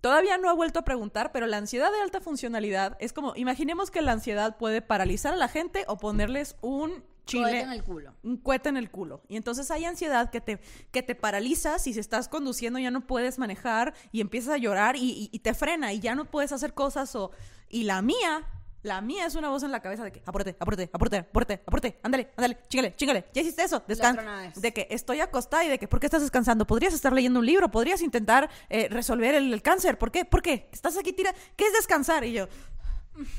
[0.00, 3.92] Todavía no ha vuelto a preguntar, pero la ansiedad de alta funcionalidad es como, imaginemos
[3.92, 7.82] que la ansiedad puede paralizar a la gente o ponerles un chile Cohete en el
[7.84, 8.12] culo.
[8.24, 9.22] un cohete en el culo.
[9.28, 13.06] Y entonces hay ansiedad que te, que te paralizas y si estás conduciendo ya no
[13.06, 16.50] puedes manejar y empiezas a llorar y, y- y te frena y ya no puedes
[16.52, 17.30] hacer cosas o...
[17.68, 18.44] Y la mía,
[18.86, 21.98] la mía es una voz en la cabeza de que apúrate, apúrate, apúrate, apúrate, apúrate,
[22.02, 24.22] ándale, ándale, chingale, chingale, ya hiciste eso, descansa.
[24.56, 26.66] De que estoy acostada y de que, ¿por qué estás descansando?
[26.66, 30.24] Podrías estar leyendo un libro, podrías intentar eh, resolver el, el cáncer, ¿por qué?
[30.24, 30.68] ¿Por qué?
[30.72, 32.24] Estás aquí tira, ¿qué es descansar?
[32.24, 32.48] Y yo,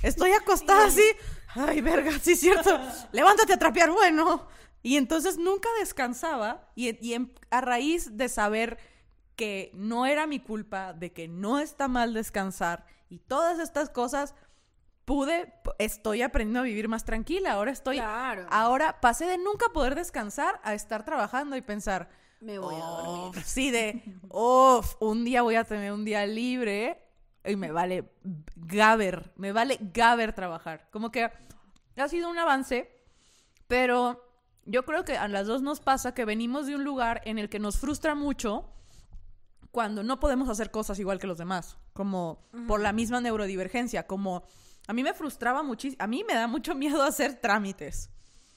[0.02, 1.04] Estoy acostada así.
[1.56, 2.80] Ay, verga, sí es cierto.
[3.12, 4.48] Levántate a trapear, bueno.
[4.84, 8.78] Y entonces nunca descansaba y, y en- a raíz de saber
[9.36, 14.34] que no era mi culpa, de que no está mal descansar y todas estas cosas,
[15.08, 17.54] pude, estoy aprendiendo a vivir más tranquila.
[17.54, 18.46] Ahora estoy, Claro.
[18.52, 22.10] ahora pasé de nunca poder descansar a estar trabajando y pensar,
[22.42, 23.30] Me voy a dormir.
[23.30, 27.02] "Uf", sí, de, uff, un día voy a tener un día libre
[27.46, 28.12] y me vale
[28.58, 30.90] gaber, me vale gaber trabajar.
[30.92, 31.32] Como que
[31.96, 32.92] ha sido un avance,
[33.68, 34.22] pero
[34.66, 37.48] yo creo que a las dos nos pasa que venimos de un lugar en el
[37.48, 38.70] que nos frustra mucho
[39.72, 44.44] cuando no podemos hacer cosas igual que los demás, como por la misma neurodivergencia, como
[44.88, 48.10] a mí me frustraba muchísimo, a mí me da mucho miedo hacer trámites.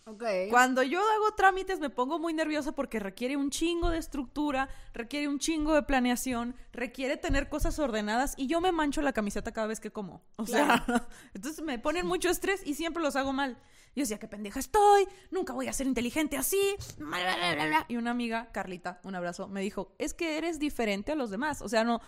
[0.06, 0.24] Ok.
[0.48, 5.28] Cuando yo hago trámites me pongo muy nerviosa porque requiere un chingo de estructura, requiere
[5.28, 9.66] un chingo de planeación, requiere tener cosas ordenadas y yo me mancho la camiseta cada
[9.66, 10.22] vez que como.
[10.36, 10.84] O sea,
[11.34, 13.58] entonces me ponen mucho estrés y siempre los hago mal.
[13.94, 16.76] Yo decía, qué pendeja estoy, nunca voy a ser inteligente así.
[16.96, 17.86] bla, bla, bla, bla, bla.
[17.88, 21.60] Y una amiga, Carlita, un abrazo, me dijo, es que eres diferente a los demás.
[21.60, 22.00] O sea, no,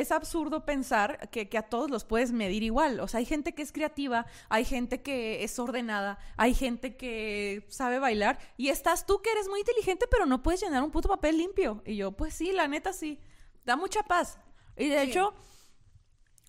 [0.00, 3.00] es absurdo pensar que, que a todos los puedes medir igual.
[3.00, 7.66] O sea, hay gente que es creativa, hay gente que es ordenada, hay gente que
[7.68, 11.08] sabe bailar y estás tú que eres muy inteligente pero no puedes llenar un puto
[11.08, 11.82] papel limpio.
[11.84, 13.18] Y yo, pues sí, la neta sí.
[13.64, 14.38] Da mucha paz.
[14.76, 15.10] Y de Sí.
[15.10, 15.34] hecho,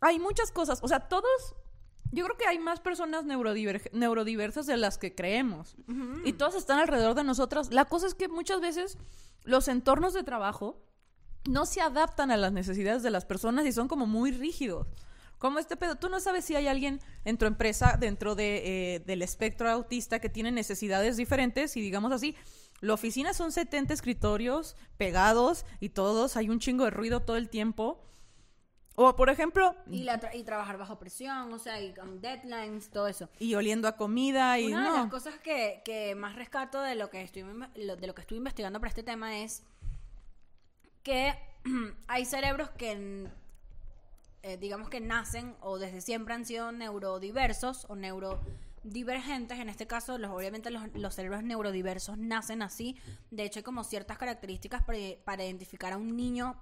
[0.01, 0.79] hay muchas cosas.
[0.81, 1.55] O sea, todos...
[2.12, 5.75] Yo creo que hay más personas neurodiver- neurodiversas de las que creemos.
[6.25, 7.71] Y todas están alrededor de nosotras.
[7.71, 8.97] La cosa es que muchas veces
[9.43, 10.81] los entornos de trabajo
[11.47, 14.88] no se adaptan a las necesidades de las personas y son como muy rígidos.
[15.38, 18.99] Como este pedo, tú no sabes si hay alguien en tu empresa dentro de, eh,
[18.99, 22.36] del espectro autista que tiene necesidades diferentes y digamos así,
[22.82, 27.49] la oficina son 70 escritorios pegados y todos, hay un chingo de ruido todo el
[27.49, 28.04] tiempo.
[28.95, 32.89] O por ejemplo, Y, la tra- y trabajar bajo presión, o sea, y con deadlines,
[32.89, 33.30] todo eso.
[33.39, 34.95] y oliendo a comida y Una de no.
[35.04, 38.78] las cosas que, que más rescato de lo que estoy de lo que estuve investigando
[38.82, 39.63] para este tema es
[41.10, 41.34] que
[42.08, 43.28] hay cerebros que
[44.43, 49.58] eh, digamos que nacen o desde siempre han sido neurodiversos o neurodivergentes.
[49.58, 52.95] En este caso, los, obviamente los, los cerebros neurodiversos nacen así.
[53.32, 56.56] De hecho, hay como ciertas características para, para identificar a un niño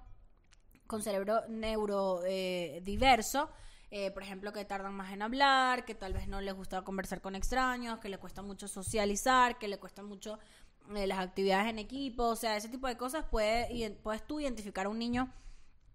[0.86, 3.50] con cerebro neurodiverso.
[3.90, 7.20] Eh, por ejemplo, que tardan más en hablar, que tal vez no les gusta conversar
[7.20, 10.38] con extraños, que le cuesta mucho socializar, que le cuesta mucho eh,
[10.88, 12.24] las actividades en equipo.
[12.24, 15.32] O sea, ese tipo de cosas puede, puedes tú identificar a un niño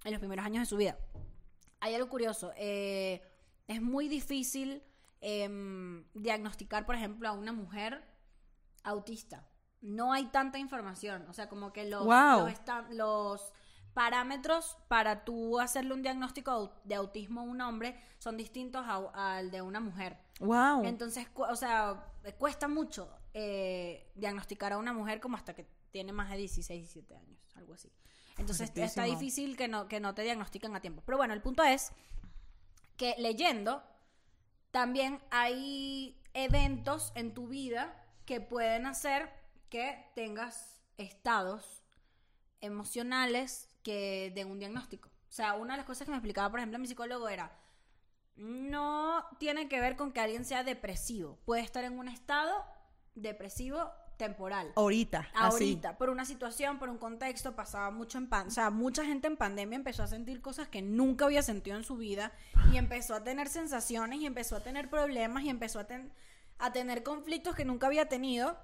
[0.03, 0.97] en los primeros años de su vida.
[1.79, 2.51] Hay algo curioso.
[2.55, 3.21] eh,
[3.67, 4.83] es muy difícil
[5.21, 8.03] em, diagnosticar, por ejemplo, a una mujer
[8.83, 9.47] autista.
[9.81, 11.25] No hay tanta información.
[11.29, 12.47] O sea, como que los, Wow.
[12.47, 13.53] los, los
[13.93, 19.61] parámetros para tú hacerle un diagnóstico de autismo a un hombre son distintos al de
[19.61, 20.17] una mujer.
[20.39, 20.83] Wow.
[20.85, 26.11] Entonces, o sea, eh, cuesta mucho eh, diagnosticar a una mujer como hasta que tiene
[26.11, 27.91] más de 16, 17 años, algo así.
[28.37, 31.03] Entonces está difícil que no, que no te diagnostiquen a tiempo.
[31.05, 31.91] Pero bueno, el punto es
[32.97, 33.83] que leyendo,
[34.71, 39.29] también hay eventos en tu vida que pueden hacer
[39.69, 41.83] que tengas estados
[42.61, 45.09] emocionales que den un diagnóstico.
[45.09, 47.51] O sea, una de las cosas que me explicaba, por ejemplo, mi psicólogo era,
[48.35, 51.39] no tiene que ver con que alguien sea depresivo.
[51.45, 52.65] Puede estar en un estado
[53.15, 54.71] depresivo temporal.
[54.75, 55.19] Ahorita.
[55.33, 55.63] así.
[55.63, 59.27] Ahorita, por una situación, por un contexto, pasaba mucho en pan, o sea, mucha gente
[59.27, 62.31] en pandemia empezó a sentir cosas que nunca había sentido en su vida
[62.71, 66.11] y empezó a tener sensaciones y empezó a tener problemas y empezó a, ten-
[66.59, 68.55] a tener conflictos que nunca había tenido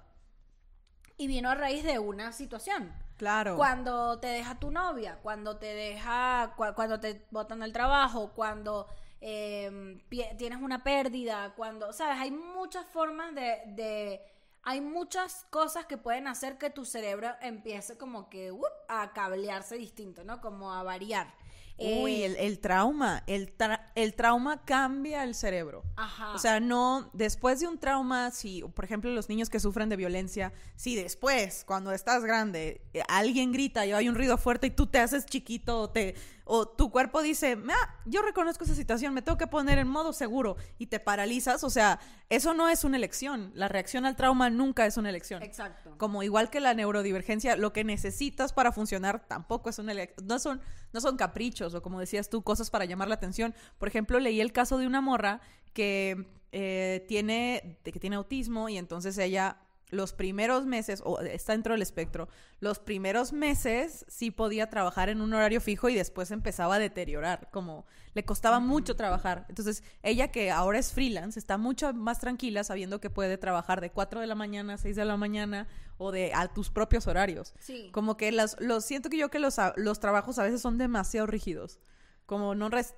[1.16, 2.92] y vino a raíz de una situación.
[3.16, 3.56] Claro.
[3.56, 8.86] Cuando te deja tu novia, cuando te deja, cua- cuando te botan del trabajo, cuando
[9.20, 10.00] eh,
[10.38, 14.22] tienes una pérdida, cuando, sabes, hay muchas formas de, de-
[14.62, 18.64] hay muchas cosas que pueden hacer que tu cerebro empiece como que ¡up!
[18.88, 20.40] a cablearse distinto, ¿no?
[20.40, 21.34] Como a variar.
[21.78, 23.22] Uy, Eh, el, el trauma.
[23.26, 25.82] El, tra- el trauma cambia el cerebro.
[25.96, 26.34] Ajá.
[26.34, 29.96] O sea, no, después de un trauma, si, por ejemplo, los niños que sufren de
[29.96, 34.70] violencia, si después, cuando estás grande, eh, alguien grita y hay un ruido fuerte y
[34.72, 36.16] tú te haces chiquito te,
[36.52, 40.12] o tu cuerpo dice, ah, yo reconozco esa situación, me tengo que poner en modo
[40.12, 43.52] seguro y te paralizas, o sea, eso no es una elección.
[43.54, 45.44] La reacción al trauma nunca es una elección.
[45.44, 45.94] Exacto.
[45.96, 50.40] Como igual que la neurodivergencia, lo que necesitas para funcionar tampoco es una ele- no
[50.40, 50.60] son
[50.92, 53.54] no son caprichos o como decías tú, cosas para llamar la atención.
[53.78, 55.40] Por ejemplo, leí el caso de una morra
[55.72, 59.56] que eh, tiene que tiene autismo y entonces ella
[59.90, 62.28] los primeros meses o está dentro del espectro,
[62.60, 67.48] los primeros meses sí podía trabajar en un horario fijo y después empezaba a deteriorar,
[67.52, 69.46] como le costaba mucho trabajar.
[69.48, 73.90] Entonces, ella que ahora es freelance está mucho más tranquila sabiendo que puede trabajar de
[73.90, 77.54] 4 de la mañana a 6 de la mañana o de a tus propios horarios.
[77.60, 77.90] Sí.
[77.92, 81.26] Como que las, los siento que yo que los, los trabajos a veces son demasiado
[81.26, 81.78] rígidos.
[82.26, 82.94] Como no res-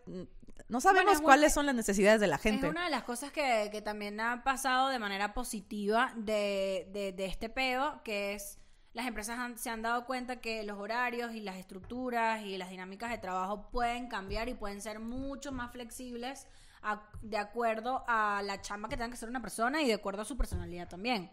[0.69, 2.67] no sabemos cuáles son las necesidades de la gente.
[2.67, 7.12] Es una de las cosas que, que también ha pasado de manera positiva de, de-
[7.12, 8.59] de este peo, que es
[8.95, 12.71] las empresas han- se han dado cuenta que los horarios y las estructuras y las
[12.71, 16.47] dinámicas de trabajo pueden cambiar y pueden ser mucho más flexibles
[16.83, 20.23] a- de acuerdo a la chamba que tenga que hacer una persona y de acuerdo
[20.23, 21.31] a su personalidad también.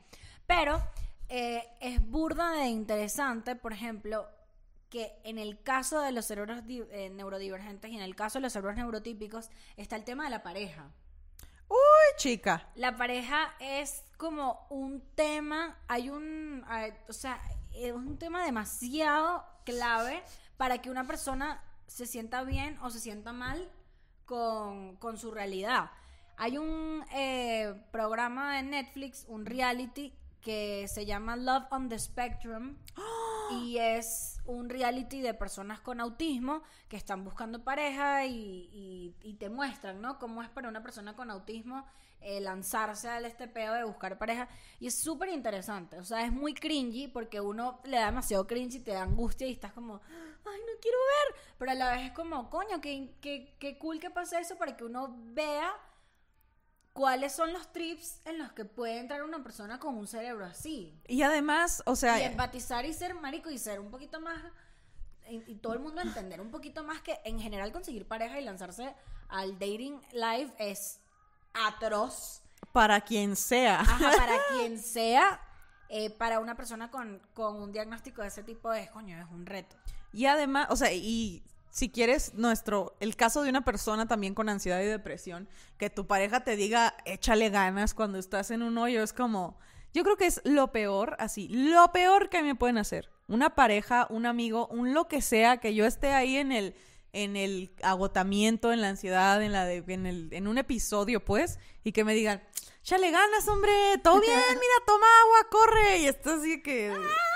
[0.47, 0.81] Pero
[1.27, 4.27] eh, es burda de interesante, por ejemplo,
[4.89, 8.53] que en el caso de los cerebros eh, neurodivergentes y en el caso de los
[8.53, 10.89] cerebros neurotípicos está el tema de la pareja.
[11.67, 11.77] Uy,
[12.17, 12.67] chica.
[12.75, 17.39] La pareja es como un tema, hay un, hay- o sea,
[17.73, 20.23] es un tema demasiado clave
[20.57, 23.69] para que una persona se sienta bien o se sienta mal
[24.25, 25.91] con, con su realidad.
[26.37, 32.77] Hay un eh, programa de Netflix, un reality que se llama Love on the Spectrum
[33.51, 39.33] y es un reality de personas con autismo que están buscando pareja y, y- y
[39.35, 40.19] te muestran, ¿no?
[40.19, 41.85] Cómo es para una persona con autismo
[42.21, 46.31] eh, lanzarse al este pedo de buscar pareja y es súper interesante, o sea, es
[46.33, 50.01] muy cringy porque uno le da demasiado cringe y te da angustia y estás como,
[50.05, 53.99] ay, no quiero ver, pero a la vez es como, coño, qué, qué, qué cool
[54.01, 55.71] que pase eso para que uno vea
[56.93, 60.93] cuáles son los trips en los que puede entrar una persona con un cerebro así.
[61.07, 64.41] Y además, o sea, Y empatizar y ser marico y ser un poquito más.
[65.29, 68.43] Y, y todo el mundo entender un poquito más que en general conseguir pareja y
[68.43, 68.93] lanzarse
[69.29, 70.99] al dating live es
[71.53, 72.41] atroz.
[72.71, 73.81] para quien sea.
[73.81, 75.39] Ajá, para quien sea,
[75.89, 79.45] eh, para una persona con, con un diagnóstico de ese tipo es, coño, es un
[79.45, 79.75] reto.
[80.11, 84.49] Y además, o sea, y si quieres nuestro, el caso de una persona también con
[84.49, 89.03] ansiedad y depresión, que tu pareja te diga, échale ganas cuando estás en un hoyo,
[89.03, 89.57] es como,
[89.93, 93.09] yo creo que es lo peor, así, lo peor que me pueden hacer.
[93.27, 96.75] Una pareja, un amigo, un lo que sea, que yo esté ahí en el,
[97.13, 101.59] en el agotamiento, en la ansiedad, en la de, en el, en un episodio, pues,
[101.83, 102.41] y que me digan,
[102.81, 103.71] échale ganas, hombre,
[104.03, 106.91] todo bien, mira, toma agua, corre, y esto así que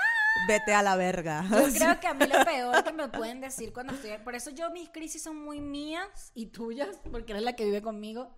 [0.48, 1.44] vete a la verga.
[1.50, 4.12] Yo creo que a mí lo peor que me pueden decir cuando estoy...
[4.18, 7.82] Por eso yo mis crisis son muy mías y tuyas, porque eres la que vive
[7.82, 8.34] conmigo.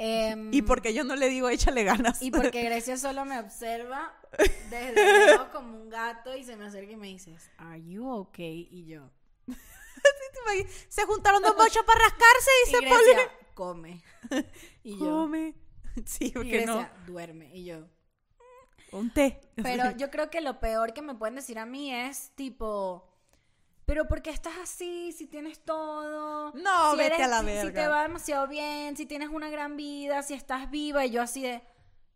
[0.00, 2.22] Em, Y porque yo no le digo échale ganas.
[2.22, 4.14] Y porque Grecia solo me observa
[4.70, 8.68] desde lejos como un gato y se me acerca y me dices, ¿Are you okay?
[8.70, 9.10] Y yo.
[10.88, 13.48] se juntaron dos bochos para rascarse, Y dice Grecia, Poli.
[13.54, 14.02] come.
[14.84, 15.54] Y yo, Come.
[16.06, 16.76] Sí, y porque no.
[16.76, 17.50] Grecia, duerme.
[17.56, 17.88] Y yo,
[18.92, 19.40] Un té.
[19.56, 23.08] Pero yo creo que lo peor que me pueden decir a mí es tipo,
[23.84, 25.12] pero ¿por qué estás así?
[25.12, 26.52] Si tienes todo.
[26.54, 27.82] No, si vete a la si- Si verga.
[27.82, 31.04] te va demasiado bien, si tienes una gran vida, si estás viva.
[31.06, 31.62] Y yo así de,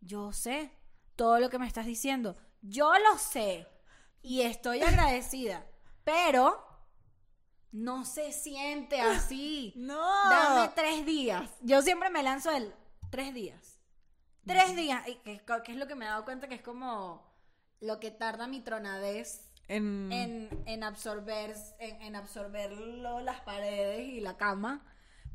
[0.01, 0.71] yo sé
[1.15, 2.35] todo lo que me estás diciendo.
[2.61, 3.67] Yo lo sé.
[4.21, 5.65] Y estoy agradecida.
[6.03, 6.63] Pero
[7.71, 9.73] no se siente así.
[9.77, 10.01] No.
[10.29, 11.49] Dame tres días.
[11.61, 12.73] Yo siempre me lanzo el
[13.09, 13.72] tres días.
[14.45, 15.07] Tres días.
[15.07, 17.31] Y que, que es lo que me he dado cuenta que es como
[17.79, 20.11] lo que tarda mi tronadez En...
[20.11, 24.85] en, en absorber en, en absorberlo las paredes y la cama.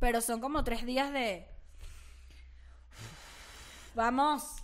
[0.01, 1.49] Pero son como tres días de
[3.95, 4.63] vamos,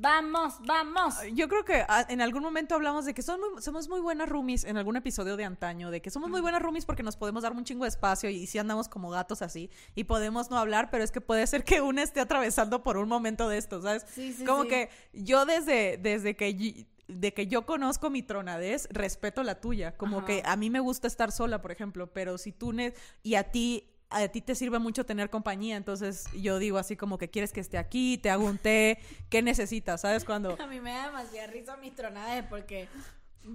[0.00, 1.14] vamos, vamos.
[1.34, 4.28] Yo creo que ah, en algún momento hablamos de que son muy- somos muy buenas
[4.28, 7.42] roomies en algún episodio de antaño, de que somos muy buenas roomies porque nos podemos
[7.42, 10.90] dar un chingo de espacio y si andamos como gatos así y podemos no hablar,
[10.90, 14.04] pero es que puede ser que una esté atravesando por un momento de esto, ¿sabes?
[14.14, 14.68] Sí, sí, como sí.
[14.68, 19.96] que yo desde, desde que de que yo conozco mi tronadez, respeto la tuya.
[19.96, 20.26] Como Ajá.
[20.28, 23.50] que a mí me gusta estar sola, por ejemplo, pero si tú ne- y a
[23.50, 27.52] ti a ti te sirve mucho tener compañía, entonces yo digo así como que quieres
[27.52, 30.00] que esté aquí, te hago un té, ¿qué necesitas?
[30.00, 30.24] ¿Sabes?
[30.24, 32.88] Cuando A mí me da demasiada risa mis tronadez porque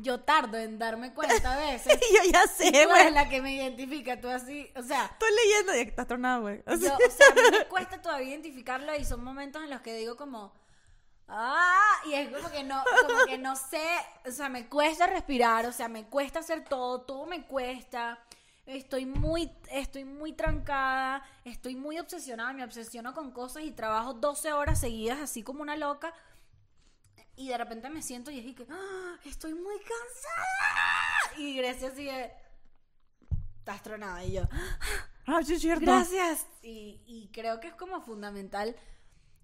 [0.01, 1.99] yo tardo en darme cuenta a veces.
[1.99, 3.01] yo ya sé, Y tú güey.
[3.01, 6.63] eres la que me identifica, tú así, o sea, Estoy leyendo y está tronado, güey.
[6.65, 10.15] O sea, a mí me cuesta todavía identificarlo y son momentos en los que digo
[10.15, 10.53] como,
[11.27, 13.85] ah, y es como que no, como que no sé,
[14.25, 18.19] o sea, me cuesta respirar, o sea, me cuesta hacer todo, todo me cuesta.
[18.65, 24.53] Estoy muy, estoy muy trancada, estoy muy obsesionada, me obsesiono con cosas y trabajo 12
[24.53, 26.13] horas seguidas así como una loca.
[27.35, 31.37] Y de repente me siento y es que, "Ah, estoy muy cansada.
[31.37, 32.31] Y Grecia sigue,
[33.59, 34.23] estás tronada.
[34.23, 34.43] Y yo,
[35.27, 35.85] Ah, sí es cierto.
[35.85, 36.45] Gracias.
[36.61, 38.75] Y, y creo que es como fundamental.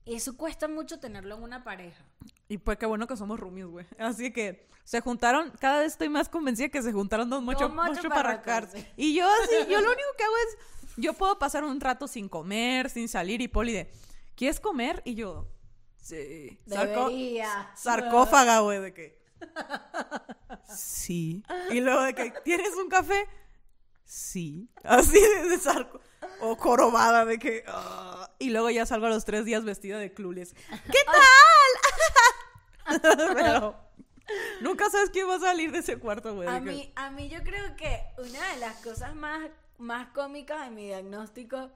[0.05, 2.03] Eso cuesta mucho tenerlo en una pareja.
[2.52, 3.86] Y pues qué bueno que somos roomies, güey.
[3.98, 8.12] Así que se juntaron, cada vez estoy más convencida que se juntaron dos mucho, mucho
[8.12, 8.68] arrancar.
[8.70, 8.86] sí.
[8.98, 10.58] Y yo así, yo lo único que hago es,
[10.98, 13.92] yo puedo pasar un rato sin comer, sin salir y Poli de,
[14.36, 15.02] ¿quieres comer?
[15.06, 15.48] Y yo,
[16.02, 16.60] sí.
[16.68, 17.72] Sarco- Debería.
[17.76, 19.22] sarcófaga, güey, de que.
[20.76, 21.44] Sí.
[21.72, 23.28] Y luego de que, ¿tienes un café?
[24.06, 24.70] Sí.
[24.84, 26.00] Así de, de sarco.
[26.42, 27.64] O jorobada de que.
[27.68, 28.30] ah.
[28.40, 30.54] Y luego ya salgo a los tres días vestida de clules.
[30.70, 31.16] ¿Qué tal?
[33.34, 33.75] Pero
[34.62, 36.47] nunca sabes quién va a salir de ese cuarto, güey.
[36.47, 40.71] A mí, a mí yo creo que una de las cosas más, más cómicas de
[40.71, 41.71] mi diagnóstico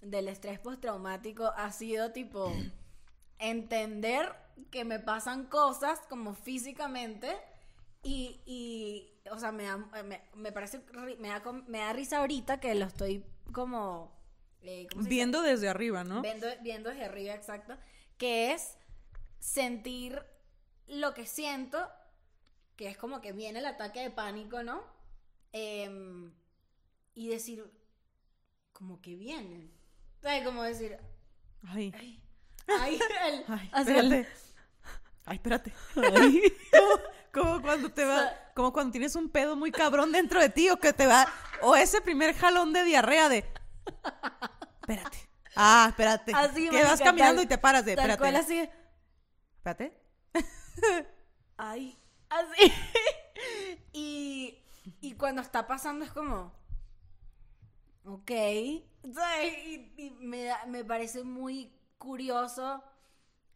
[0.00, 2.52] del estrés postraumático ha sido tipo
[3.38, 4.32] entender
[4.70, 7.36] que me pasan cosas como físicamente
[8.02, 10.80] y, y o sea, me da, me, me parece,
[11.18, 14.12] me da, me da risa ahorita que lo estoy como...
[14.62, 14.86] eh.
[14.96, 16.22] Viendo desde arriba, ¿no?
[16.22, 17.76] Viendo, viendo desde arriba, exacto.
[18.16, 18.76] Que es
[19.38, 20.22] sentir
[20.90, 21.88] lo que siento,
[22.76, 24.82] que es como que viene el ataque de pánico, ¿no?
[25.52, 26.32] Em,
[27.14, 27.70] y decir,
[28.72, 29.70] como que viene.
[30.22, 30.44] ¿Sabes?
[30.44, 30.98] Como decir,
[31.68, 31.92] Ay.
[31.96, 32.22] ay,
[32.68, 34.28] ay, el- Ay, así el- espérate.
[35.26, 35.72] Ay, espérate.
[36.72, 37.00] como,
[37.32, 40.78] como cuando te va, como cuando tienes un pedo muy cabrón dentro de ti o
[40.78, 41.26] que te va,
[41.62, 43.44] o ese primer jalón de diarrea de,
[44.80, 45.28] espérate.
[45.56, 46.32] Ah, espérate.
[46.34, 48.18] así, que vas caminando tal- y te paras de, Tal espérate.
[48.18, 48.68] cual así,
[49.56, 50.00] Espérate.
[51.56, 52.72] Ay, así.
[53.92, 54.58] y,
[55.00, 56.52] y cuando está pasando es como,
[58.04, 58.30] ok.
[58.32, 62.82] Y, me, me parece muy curioso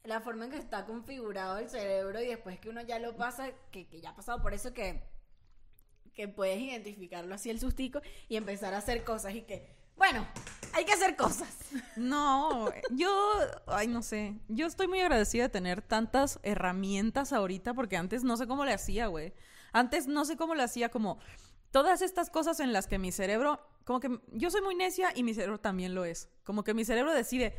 [0.04, 3.50] la forma en que está configurado el cerebro y después que uno ya lo pasa,
[3.70, 5.02] que, que ya ha pasado por eso que,
[6.14, 10.26] que puedes identificarlo así el sustico y empezar a hacer cosas y que, bueno,
[10.74, 11.48] hay que hacer cosas.
[11.96, 13.10] No, yo,
[13.66, 14.38] ay, no sé.
[14.48, 18.72] Yo estoy muy agradecida de tener tantas herramientas ahorita porque antes no sé cómo le
[18.72, 19.32] hacía, güey.
[19.72, 21.18] Antes no sé cómo le hacía como
[21.70, 25.22] todas estas cosas en las que mi cerebro, como que yo soy muy necia y
[25.22, 26.28] mi cerebro también lo es.
[26.44, 27.54] Como que mi cerebro decide,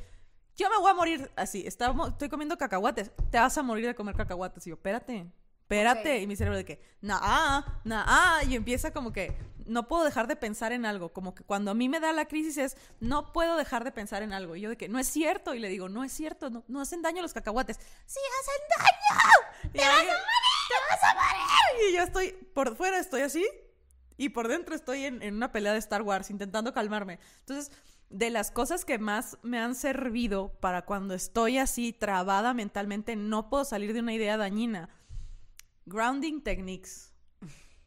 [0.55, 3.95] yo me voy a morir así, estamos- estoy comiendo cacahuates, te vas a morir de
[3.95, 4.65] comer cacahuates.
[4.67, 5.25] Y yo, espérate,
[5.65, 6.17] espérate.
[6.17, 6.21] Ok.
[6.23, 10.35] Y mi cerebro de que, nah, nah, y empieza como que no puedo dejar de
[10.35, 11.11] pensar en algo.
[11.11, 14.21] Como que cuando a mí me da la crisis es, no puedo dejar de pensar
[14.21, 14.55] en algo.
[14.55, 15.55] Y yo de que, no es cierto.
[15.55, 17.79] Y le digo, no es cierto, no, no hacen daño los cacahuates.
[18.05, 19.71] ¡Sí hacen daño!
[19.71, 20.13] ¡Te vas a morir!
[20.69, 21.89] ¡Te vas a morir!
[21.89, 23.45] Y yo estoy, por fuera estoy así,
[24.17, 27.19] y por dentro estoy en, en una pelea de Star Wars, intentando calmarme.
[27.39, 27.71] Entonces,
[28.09, 33.49] de las cosas que más me han servido para cuando estoy así trabada mentalmente, no
[33.49, 34.89] puedo salir de una idea dañina.
[35.85, 37.13] Grounding techniques.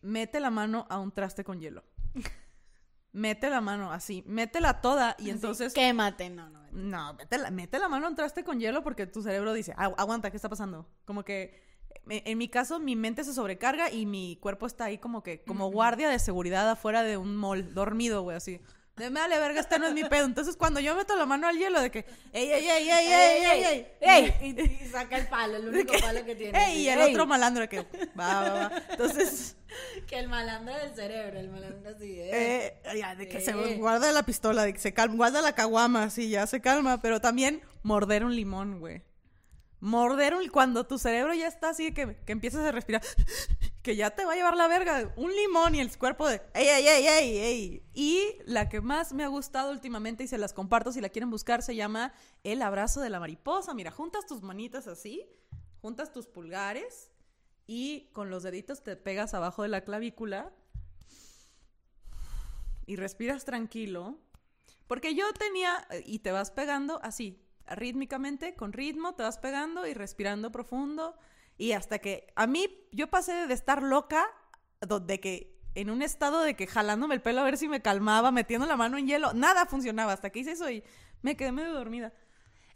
[0.00, 1.84] Mete la mano a un traste con hielo.
[3.12, 5.72] mete la mano así, métela toda y entonces...
[5.74, 6.58] Quémate, no, no.
[6.70, 9.74] No, mete la, mete la mano en un traste con hielo porque tu cerebro dice,
[9.74, 10.86] "Agu- aguanta, ¿qué está pasando?
[11.04, 11.60] Como que,
[12.08, 15.42] en, en mi caso, mi mente se sobrecarga y mi cuerpo está ahí como que,
[15.44, 18.60] como guardia de seguridad afuera de un mall, dormido, güey, así.
[18.98, 20.24] De me vale verga, este no es mi pedo.
[20.26, 23.44] Entonces, cuando yo meto la mano al hielo, de que, ey, ey, ey, ey, ey,
[23.44, 24.34] ey, ey, ¡Ey!
[24.56, 26.58] Y, y saca el palo, el único palo que tiene.
[26.66, 27.12] ey, y el Ey.
[27.12, 27.80] otro malandro de que,
[28.18, 28.82] va, va, va.
[28.90, 29.56] Entonces,
[30.06, 32.30] Que el malandro del cerebro, el malandro así de...
[32.66, 33.76] eh, ya, de que se Eh.
[33.76, 37.00] guarda la pistola, de que se calma, guarda la caguama, así, ya se calma.
[37.02, 39.02] Pero también morder un limón, güey.
[39.80, 40.48] Morder un...
[40.48, 43.02] Cuando tu cerebro ya está así, que, que empiezas a respirar,
[43.82, 45.12] que ya te va a llevar la verga.
[45.16, 46.40] Un limón y el cuerpo de...
[46.54, 47.82] ¡Ey, ey, ey, ey, ey!
[47.94, 51.30] Y la que más me ha gustado últimamente, y se las comparto si la quieren
[51.30, 52.12] buscar, se llama
[52.44, 53.74] El abrazo de la mariposa.
[53.74, 55.28] Mira, juntas tus manitas así,
[55.80, 57.10] juntas tus pulgares
[57.66, 60.52] y con los deditos te pegas abajo de la clavícula
[62.86, 64.18] y respiras tranquilo.
[64.86, 67.38] Porque yo tenía, y te vas pegando así,
[67.74, 71.16] rítmicamente, con ritmo, te vas pegando y respirando profundo.
[71.56, 74.26] Y hasta que a mí, yo pasé de estar loca,
[74.80, 77.82] do- de que en un estado de que jalándome el pelo a ver si me
[77.82, 80.12] calmaba, metiendo la mano en hielo, nada funcionaba.
[80.12, 80.82] Hasta que hice eso y
[81.22, 82.12] me quedé medio dormida.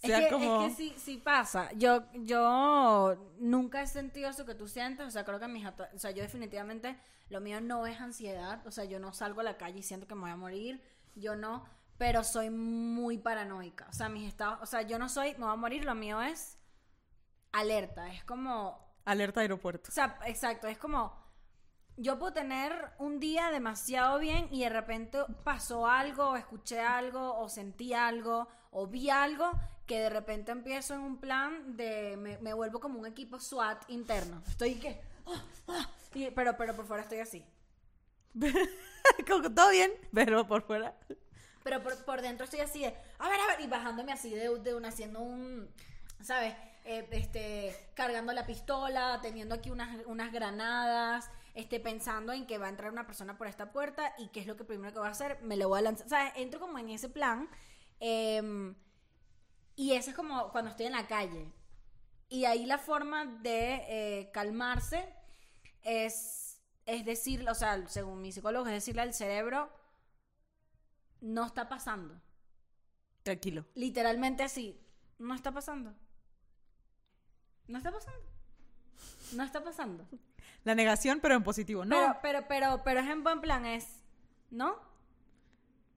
[0.03, 0.67] O Es sea, que, como...
[0.67, 1.71] es que sí, sí pasa.
[1.75, 5.07] Yo, yo nunca he sentido eso que tú sientes.
[5.07, 6.97] O sea, creo que mis O sea, yo definitivamente
[7.31, 8.67] lo mío no es ansiedad.
[8.67, 10.83] O sea, yo no salgo a la calle y siento que me voy a morir.
[11.15, 11.65] Yo no.
[11.99, 13.87] Pero soy muy paranoica.
[13.89, 14.59] O sea, mis estados.
[14.63, 15.33] O sea, yo no soy.
[15.35, 15.85] Me voy a morir.
[15.85, 16.59] Lo mío es
[17.53, 18.13] alerta.
[18.13, 18.93] Es como.
[19.05, 19.89] Alerta aeropuerto.
[19.91, 21.21] O sea, exacto, es como
[21.97, 27.39] yo puedo tener un día demasiado bien y de repente pasó algo, o escuché algo,
[27.39, 29.51] o sentí algo, o vi algo,
[29.87, 33.85] que de repente empiezo en un plan de me, me vuelvo como un equipo SWAT
[33.91, 34.43] interno.
[34.49, 37.45] Estoy que ah, ah, y- pero pero por fuera estoy así.
[39.55, 40.97] Todo bien, pero por fuera.
[41.65, 44.49] Pero por, por dentro estoy así de, a ver, a ver, y bajándome así de,
[44.59, 45.69] de haciendo un,
[46.21, 46.55] ¿sabes?
[46.85, 52.67] Eh, este, cargando la pistola, teniendo aquí unas, unas granadas, este, pensando en que va
[52.67, 55.09] a entrar una persona por esta puerta y qué es lo que primero que voy
[55.09, 56.33] a hacer, me lo voy a lanzar, ¿sabes?
[56.37, 57.49] Entro como en ese plan.
[58.01, 58.75] em,
[59.77, 61.53] y eso es como cuando estoy en la calle.
[62.29, 65.09] Y ahí la forma de eh, calmarse
[65.83, 69.71] es, es decir, o sea, según mi psicólogo, es decirle al cerebro,
[71.23, 72.21] no está pasando.
[73.23, 73.65] Tranquilo.
[73.75, 74.79] Literalmente así,
[75.19, 75.95] no está pasando.
[77.69, 78.21] No está pasando.
[79.33, 80.07] No está pasando.
[80.65, 81.85] La negación, pero en positivo.
[81.85, 81.97] No.
[81.97, 83.87] Pero, pero, pero, pero es en buen plan, es,
[84.51, 84.77] ¿no?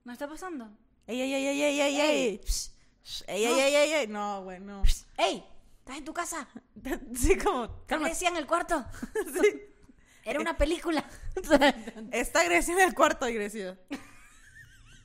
[0.04, 0.70] No está pasando.
[1.08, 2.42] Ey, ey, ey, ey, ey, ey, ey.
[3.28, 4.08] Ey, ey, ey, ey, ey.
[4.08, 4.82] No, güey, no.
[5.18, 5.44] ¡Ey!
[5.80, 6.48] ¿Estás en tu casa?
[7.16, 8.10] Sí, como, ¿Qué calma.
[8.10, 8.84] decía en el cuarto?
[9.42, 9.62] Sí.
[10.24, 11.08] Era una película.
[12.12, 13.78] Está Grecia en el cuarto, Grecia.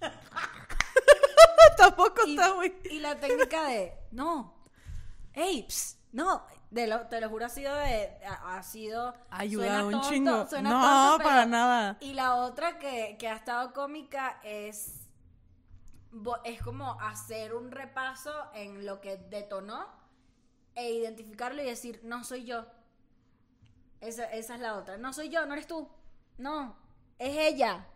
[1.77, 2.75] Tampoco y, está muy...
[2.91, 4.55] y la técnica de, no,
[5.33, 5.63] ¡Ey!
[5.63, 9.15] ps, no, de lo- te lo juro, ha sido de, ha, ha sido...
[9.87, 10.47] Un tonto, chingo.
[10.49, 10.81] suena No,
[11.11, 11.97] tonto, para pero- nada.
[12.01, 14.97] Y la otra que, que ha estado cómica es.
[16.45, 19.87] Es como hacer un repaso en lo que detonó
[20.75, 22.67] e identificarlo y decir, no soy yo.
[24.01, 24.97] Esa, esa es la otra.
[24.97, 25.89] No soy yo, no eres tú.
[26.37, 26.77] No,
[27.19, 27.87] es ella.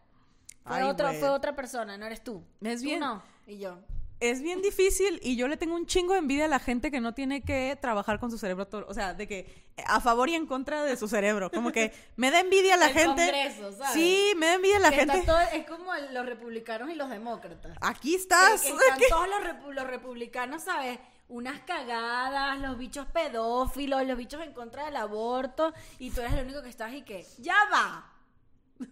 [0.65, 2.43] Fue, Ay, otro, fue otra persona, no eres tú.
[2.63, 3.01] Es Tú bien.
[3.01, 3.23] no.
[3.47, 3.79] Y yo.
[4.21, 7.01] Es bien difícil y yo le tengo un chingo de envidia a la gente que
[7.01, 9.53] no tiene que trabajar con su cerebro todo, o sea, de que
[9.87, 12.93] a favor y en contra de su cerebro, como que me da envidia la El
[12.95, 13.23] gente.
[13.25, 13.93] Congreso, ¿sabes?
[13.93, 15.23] Sí, me da envidia la Que gente.
[15.27, 17.77] todo- es como los republicanos y los demócratas.
[17.83, 18.63] Aquí Que- estás.
[18.63, 20.99] que están todos los, repu- los republicanos, ¿sabes?
[21.29, 26.45] Unas cagadas, los bichos pedófilos, los bichos en contra del aborto, y tú eres el
[26.47, 28.11] único que estás y que, ¡ya va!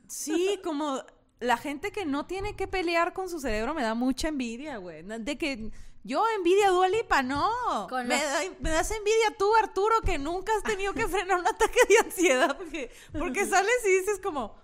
[0.09, 1.03] Sí, como
[1.43, 5.03] la gente que no tiene que pelear con su cerebro me da mucha envidia, güey.
[5.03, 5.71] De que
[6.05, 7.87] yo envidia a Dua Lipa, no.
[8.07, 11.79] Me, da- me das envidia tú, Arturo, que nunca has tenido que frenar un ataque
[11.89, 12.57] de ansiedad.
[12.57, 14.55] Porque, porque sales y dices como,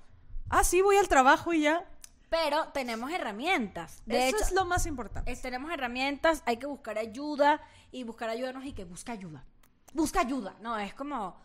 [0.50, 1.84] ah, sí, voy al trabajo y ya.
[2.30, 4.02] Pero tenemos herramientas.
[4.04, 5.30] De Eso hecho, es lo más importante.
[5.32, 7.60] es- tenemos herramientas, hay que buscar ayuda,
[7.90, 9.44] y buscar ayuda no es y que busca ayuda.
[9.94, 10.54] Busca ayuda.
[10.60, 11.40] No, es como,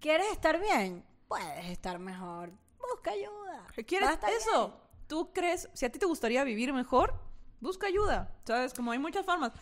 [0.00, 1.02] ¿quieres estar bien?
[1.28, 2.50] Puedes estar mejor.
[2.80, 3.66] Busca ayuda.
[3.86, 4.68] ¿Quieres Va a estar eso?
[4.68, 4.80] bien.
[5.06, 7.14] ¿Tú crees, si a ti te gustaría vivir mejor,
[7.60, 8.34] busca ayuda?
[8.44, 8.74] ¿Sabes?
[8.74, 9.52] Como hay muchas formas.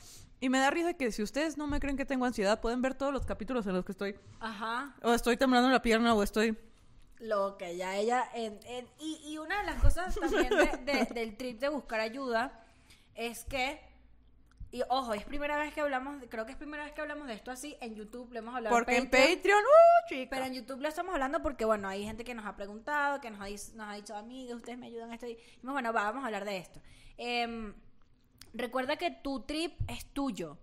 [0.40, 2.94] Y me da risa que si ustedes no me creen que tengo ansiedad, pueden ver
[2.94, 4.16] todos los capítulos en los que estoy.
[4.40, 4.94] Ajá.
[5.02, 6.56] O estoy temblando la pierna o estoy...
[7.18, 8.28] Lo que ya ella.
[8.34, 12.00] en- en- y, y una de las cosas también de- de- del trip de buscar
[12.00, 12.66] ayuda
[13.14, 13.80] es que
[14.72, 17.34] Y ojo, es primera vez que hablamos, creo que es primera vez que hablamos de
[17.34, 19.36] esto así en YouTube, lo hemos hablado Porque en Patreon.
[19.36, 20.30] Patreon, uh, chica.
[20.30, 23.30] Pero en YouTube lo estamos hablando porque, bueno, hay gente que nos ha preguntado, que
[23.30, 25.26] nos ha, dis- nos ha dicho, amigas, ustedes me ayudan a esto.
[25.26, 26.80] Y dijimos, bueno, va, vamos a hablar de esto.
[27.16, 27.74] Em,
[28.54, 30.58] recuerda que tu trip es tuyo.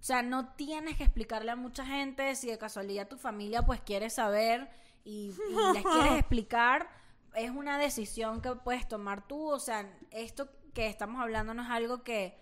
[0.00, 3.80] O sea, no tienes que explicarle a mucha gente si de casualidad tu familia pues
[3.80, 4.70] quiere saber
[5.04, 6.88] y, y les quieres explicar.
[7.34, 9.48] Es una decisión que puedes tomar tú.
[9.50, 12.38] O sea, esto que estamos hablando no es algo que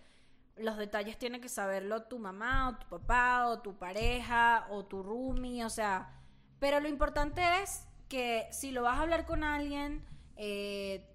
[0.56, 5.02] los detalles tiene que saberlo tu mamá o tu papá o tu pareja o tu
[5.02, 6.12] roomie, o sea,
[6.58, 10.04] pero lo importante es que si lo vas a hablar con alguien,
[10.36, 11.06] eh,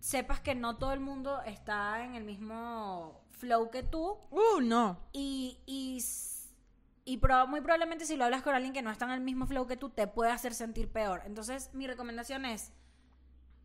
[0.00, 4.98] sepas que no todo el mundo está en el mismo flow que tú Uh, no.
[5.12, 6.02] y, y,
[7.04, 9.66] y muy probablemente si lo hablas con alguien que no está en el mismo flow
[9.66, 11.22] que tú, te puede hacer sentir peor.
[11.26, 12.72] Entonces, mi recomendación es,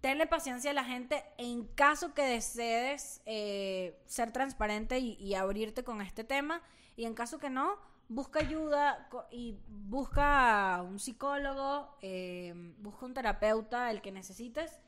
[0.02, 5.84] tenle paciencia a la gente en caso que desees eh, ser transparente y, y abrirte
[5.84, 6.62] con este tema.
[6.96, 7.78] Y en caso que no,
[8.10, 14.80] busca ayuda y busca un psicólogo, eh, busca un terapeuta, el que necesites.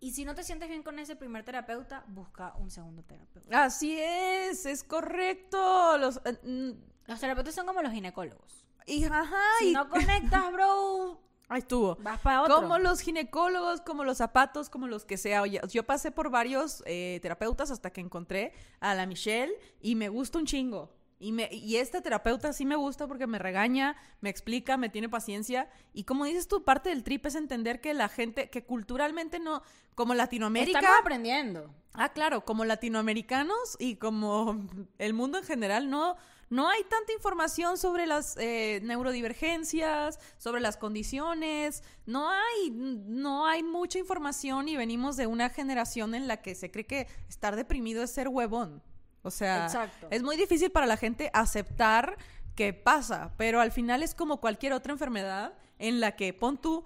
[0.00, 3.64] Y si no te sientes bien con ese primer terapeuta, busca un segundo terapeuta.
[3.64, 5.98] Así es, es correcto.
[5.98, 8.64] Los, eh, mm, Los terapeutas son como los ginecólogos.
[8.86, 11.96] y ajá, Si y- no conectas, bro, ahí estuvo.
[12.00, 12.56] vas para otro.
[12.56, 15.42] Como los ginecólogos, como los zapatos, como los que sea.
[15.42, 20.08] Oye, yo pasé por varios eh, terapeutas hasta que encontré a la Michelle y me
[20.08, 20.96] gusta un chingo.
[21.20, 25.08] Y, me, y esta terapeuta sí me gusta porque me regaña, me explica, me tiene
[25.08, 25.68] paciencia.
[25.92, 29.62] Y como dices tú, parte del trip es entender que la gente, que culturalmente no,
[29.96, 30.78] como Latinoamérica...
[30.78, 31.74] Estamos aprendiendo.
[31.92, 34.64] Ah, claro, como latinoamericanos y como
[34.98, 36.16] el mundo en general, no,
[36.50, 43.62] no hay tanta información sobre las eh, neurodivergencias, sobre las condiciones, no hay, no hay
[43.62, 48.02] mucha información y venimos de una generación en la que se cree que estar deprimido
[48.02, 48.82] es ser huevón.
[49.22, 50.08] O sea, Exacto.
[50.10, 52.16] es muy difícil para la gente aceptar
[52.54, 56.84] que pasa, pero al final es como cualquier otra enfermedad en la que pon tú,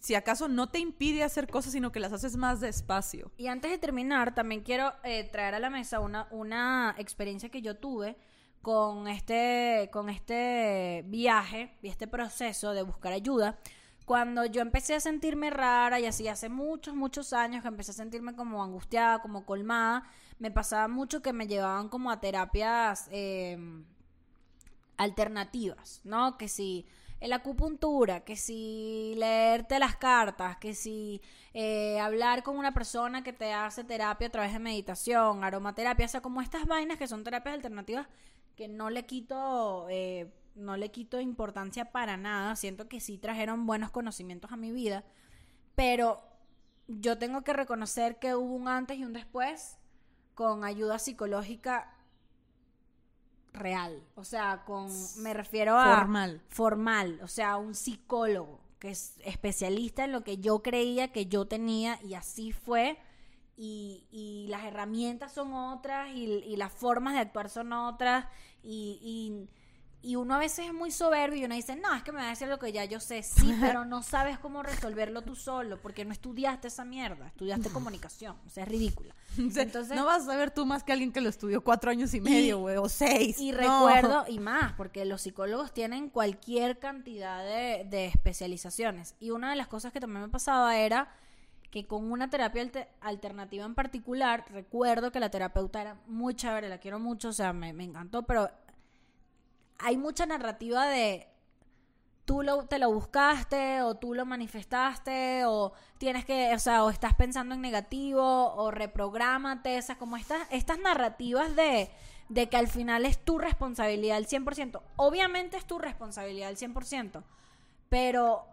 [0.00, 3.30] si acaso no te impide hacer cosas, sino que las haces más despacio.
[3.36, 7.62] Y antes de terminar, también quiero eh, traer a la mesa una, una experiencia que
[7.62, 8.16] yo tuve
[8.62, 13.58] con este, con este viaje y este proceso de buscar ayuda.
[14.04, 17.94] Cuando yo empecé a sentirme rara y así hace muchos, muchos años que empecé a
[17.94, 20.04] sentirme como angustiada, como colmada,
[20.38, 23.58] me pasaba mucho que me llevaban como a terapias eh,
[24.96, 26.36] alternativas, ¿no?
[26.36, 26.86] Que si
[27.20, 31.20] la acupuntura, que si leerte las cartas, que si
[31.54, 36.08] eh, hablar con una persona que te hace terapia a través de meditación, aromaterapia, o
[36.08, 38.08] sea, como estas vainas que son terapias alternativas
[38.56, 43.66] que no le quito, eh, no le quito importancia para nada, siento que sí trajeron
[43.66, 45.04] buenos conocimientos a mi vida,
[45.74, 46.22] pero
[46.88, 49.78] yo tengo que reconocer que hubo un antes y un después
[50.34, 51.94] con ayuda psicológica
[53.52, 54.02] real.
[54.14, 56.42] O sea, con me refiero a Formal.
[56.48, 61.46] formal, o sea, un psicólogo que es especialista en lo que yo creía que yo
[61.46, 62.98] tenía y así fue.
[63.56, 68.24] Y, y las herramientas son otras y, y las formas de actuar son otras
[68.62, 72.10] y, y, y uno a veces es muy soberbio y uno dice, no, es que
[72.12, 75.22] me va a decir lo que ya yo sé, sí, pero no sabes cómo resolverlo
[75.22, 79.14] tú solo porque no estudiaste esa mierda, estudiaste comunicación, o sea, es ridícula.
[79.36, 82.20] Entonces, no vas a saber tú más que alguien que lo estudió cuatro años y
[82.20, 83.38] medio, güey, o seis.
[83.38, 83.58] y No.
[83.58, 89.14] recuerdo, y más, porque los psicólogos tienen cualquier cantidad de, de especializaciones.
[89.20, 91.14] Y una de las cosas que también me pasaba era
[91.72, 96.68] que con una terapia alte- alternativa en particular, recuerdo que la terapeuta era muy chévere,
[96.68, 98.50] la quiero mucho, o sea, me, me encantó, pero
[99.78, 101.26] hay mucha narrativa de
[102.26, 106.90] tú lo, te lo buscaste o tú lo manifestaste o tienes que, o sea, o
[106.90, 111.90] estás pensando en negativo o reprográmate, sea, como estas, estas narrativas de,
[112.28, 114.82] de que al final es tu responsabilidad al 100%.
[114.96, 117.22] Obviamente es tu responsabilidad al 100%,
[117.88, 118.46] pero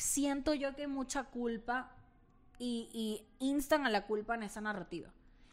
[0.00, 1.90] siento yo que hay mucha culpa
[2.58, 5.10] y, y instan a la culpa en esa narrativa.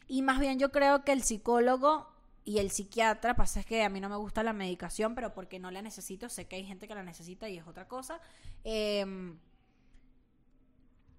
[0.08, 2.08] Y más bien yo creo que el psicólogo
[2.46, 5.60] y el psiquiatra, pasa es que a mí no me gusta la medicación, pero porque
[5.60, 8.22] no la necesito, sé que hay gente que la necesita y es otra cosa.
[8.64, 9.36] Eh,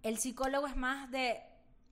[0.02, 1.42] el psicólogo es más de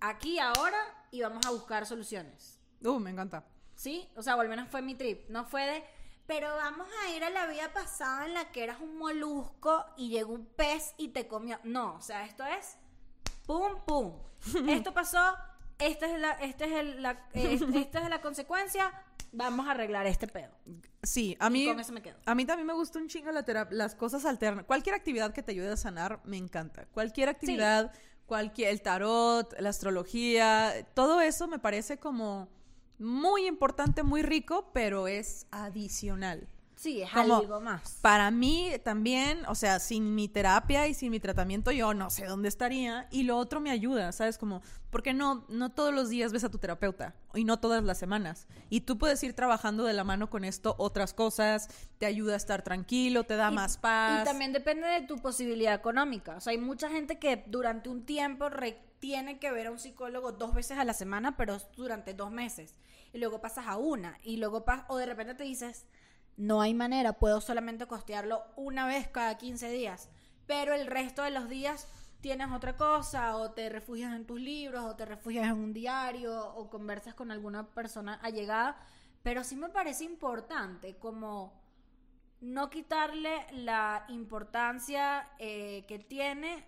[0.01, 0.79] aquí, ahora
[1.11, 2.59] y vamos a buscar soluciones.
[2.83, 3.45] Uh, me encanta.
[3.75, 4.09] ¿Sí?
[4.17, 5.29] O sea, o al menos fue mi trip.
[5.29, 5.85] No fue de,
[6.27, 10.09] pero vamos a ir a la vida pasada en la que eras un molusco y
[10.09, 11.59] llegó un pez y te comió.
[11.65, 12.77] No, o sea, esto es
[13.47, 14.13] pum, pum.
[14.69, 15.19] Esto pasó,
[15.79, 18.93] esta es la, esta es el- la, eh, esta es la consecuencia,
[19.33, 20.51] vamos a arreglar este pedo.
[21.03, 22.17] Sí, a mí, con eso me quedo.
[22.27, 24.65] a mí también me gusta un chingo la terap- las cosas alternas.
[24.67, 26.87] Cualquier actividad que te ayude a sanar, me encanta.
[26.87, 27.93] Cualquier actividad,
[28.27, 32.49] cualquier, el tarot, la astrología, todo eso me parece como,
[32.99, 36.49] muy importante, muy rico, pero es adicional.
[36.77, 38.01] Sí, es Como- algo más.
[38.03, 42.27] Para mí también, o sea, sin mi terapia y sin mi tratamiento yo no sé
[42.27, 44.37] dónde estaría y lo otro me ayuda, ¿sabes?
[44.37, 47.97] Como, porque no, no todos los días ves a tu terapeuta y no todas las
[47.97, 48.47] semanas.
[48.69, 52.37] Y tú puedes ir trabajando de la mano con esto otras cosas, te ayuda a
[52.37, 54.21] estar tranquilo, te da Y- más paz.
[54.21, 56.37] Y también depende de tu posibilidad económica.
[56.37, 59.79] O sea, hay mucha gente que durante un tiempo re- tiene que ver a un
[59.79, 62.75] psicólogo dos veces a la semana, pero durante dos meses.
[63.13, 64.19] Y luego pasas a una.
[64.23, 65.87] Y luego o de repente te dices,
[66.37, 70.09] no hay manera, puedo solamente costearlo una vez cada 15 días.
[70.47, 71.89] Pero el resto de los días
[72.21, 76.55] tienes otra cosa, o te refugias en tus libros, o te refugias en un diario,
[76.55, 78.79] o conversas con alguna persona allegada.
[79.23, 81.53] Pero sí me parece importante como
[82.41, 86.65] no quitarle la importancia eh, que tiene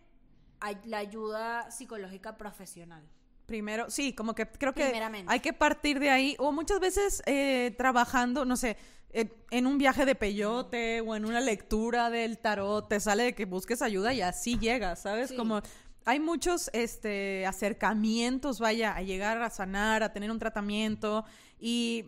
[0.84, 3.02] la ayuda psicológica profesional.
[3.46, 4.92] Primero, sí, como que creo que
[5.26, 6.36] hay que partir de ahí.
[6.38, 8.76] O muchas veces eh, trabajando, no sé,
[9.11, 13.34] eh, en un viaje de peyote o en una lectura del tarot, te sale de
[13.34, 15.30] que busques ayuda y así llegas, ¿sabes?
[15.30, 15.36] Sí.
[15.36, 15.62] Como
[16.09, 21.24] hay muchos este, acercamientos, vaya, a llegar a sanar, a tener un tratamiento.
[21.61, 22.04] Y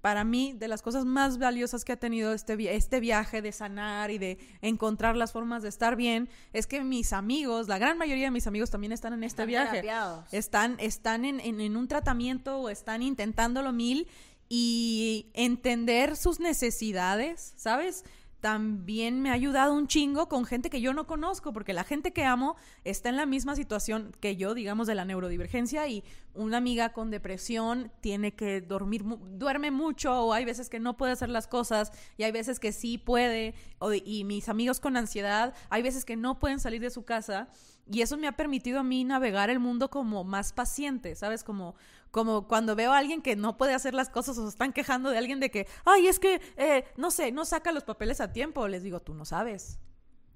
[0.00, 3.52] para mí, de las cosas más valiosas que ha tenido este, vi- este viaje de
[3.52, 7.98] sanar y de encontrar las formas de estar bien, es que mis amigos, la gran
[7.98, 9.70] mayoría de mis amigos también están en este Están viaje.
[9.82, 10.32] terapiados.
[10.32, 14.08] Están, están en, en- en un tratamiento o están intentándolo mil
[14.48, 18.04] y entender sus necesidades, ¿sabes?
[18.42, 22.12] También me ha ayudado un chingo con gente que yo no conozco, porque la gente
[22.12, 26.02] que amo está en la misma situación que yo, digamos, de la neurodivergencia y
[26.34, 31.12] una amiga con depresión tiene que dormir, duerme mucho o hay veces que no puede
[31.12, 35.54] hacer las cosas y hay veces que sí puede, o y mis amigos con ansiedad,
[35.70, 37.48] hay veces que no pueden salir de su casa
[37.90, 41.42] y eso me ha permitido a mí navegar el mundo como más paciente, ¿sabes?
[41.44, 41.74] Como,
[42.10, 45.10] como cuando veo a alguien que no puede hacer las cosas o se están quejando
[45.10, 48.32] de alguien de que, ay, es que, eh, no sé, no saca los papeles a
[48.32, 48.68] tiempo.
[48.68, 49.78] Les digo, tú no sabes.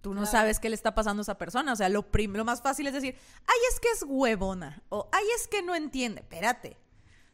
[0.00, 0.30] Tú no Claro.
[0.32, 1.72] sabes qué le está pasando a esa persona.
[1.72, 3.16] O sea, lo, lo más fácil es decir,
[3.46, 4.82] ay, es que es huevona.
[4.88, 6.20] O ay, es que no entiende.
[6.20, 6.76] Espérate.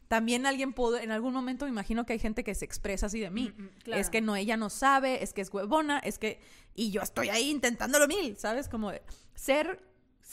[0.07, 3.19] También alguien pudo, en algún momento me imagino que hay gente que se expresa así
[3.19, 3.51] de mí.
[3.57, 4.01] Mm, mm, claro.
[4.01, 6.39] Es que no, ella no sabe, es que es huevona, es que...
[6.75, 8.69] Y yo estoy ahí intentándolo mil, ¿sabes?
[8.69, 8.91] Como
[9.33, 9.83] ser,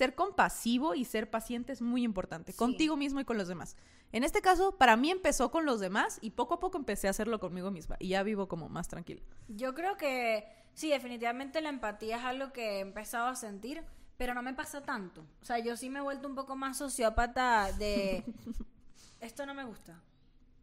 [0.00, 2.58] ser compasivo y ser paciente es muy importante, Sí.
[2.58, 3.76] contigo mismo y con los demás.
[4.12, 7.10] En este caso, para mí empezó con los demás y poco a poco empecé a
[7.10, 7.96] hacerlo conmigo misma.
[7.98, 9.20] Y ya vivo como más tranquila.
[9.48, 13.84] Yo creo que sí, definitivamente la empatía es algo que he empezado a sentir,
[14.16, 15.20] pero no me pasa tanto.
[15.42, 18.24] O sea, yo sí me he vuelto un poco más sociópata de
[19.20, 20.00] esto no me gusta.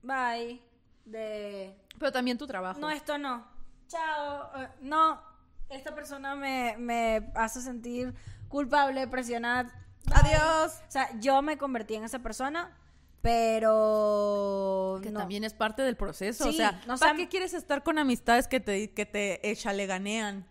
[0.01, 0.61] Bye.
[1.05, 2.79] De Pero también tu trabajo.
[2.79, 3.45] no, esto no.
[3.88, 4.49] Chao.
[4.61, 5.21] Eh, no,
[5.69, 8.13] esta persona me, me hace sentir
[8.50, 9.64] culpable, presionada.
[10.06, 10.16] Bye.
[10.16, 10.74] Adiós.
[10.88, 12.76] O sea, yo me convertí en esa persona,
[13.22, 15.20] pero Que no.
[15.20, 16.48] también es parte del proceso.
[16.48, 20.48] o Sí, sea, no ¿para qué quieres estar con amistades que te, que te echaleganean?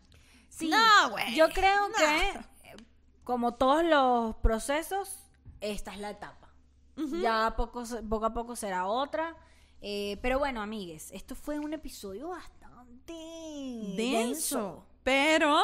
[0.48, 1.34] Sí, No, güey.
[1.34, 1.94] yo creo No.
[1.94, 2.40] que,
[3.24, 5.18] como todos los procesos,
[5.60, 6.48] esta es la etapa.
[6.96, 9.36] Ya poco, poco a poco será otra.
[9.82, 13.12] Eh, pero bueno, amigues, esto fue un episodio bastante
[13.96, 14.86] denso.
[15.02, 15.58] Pero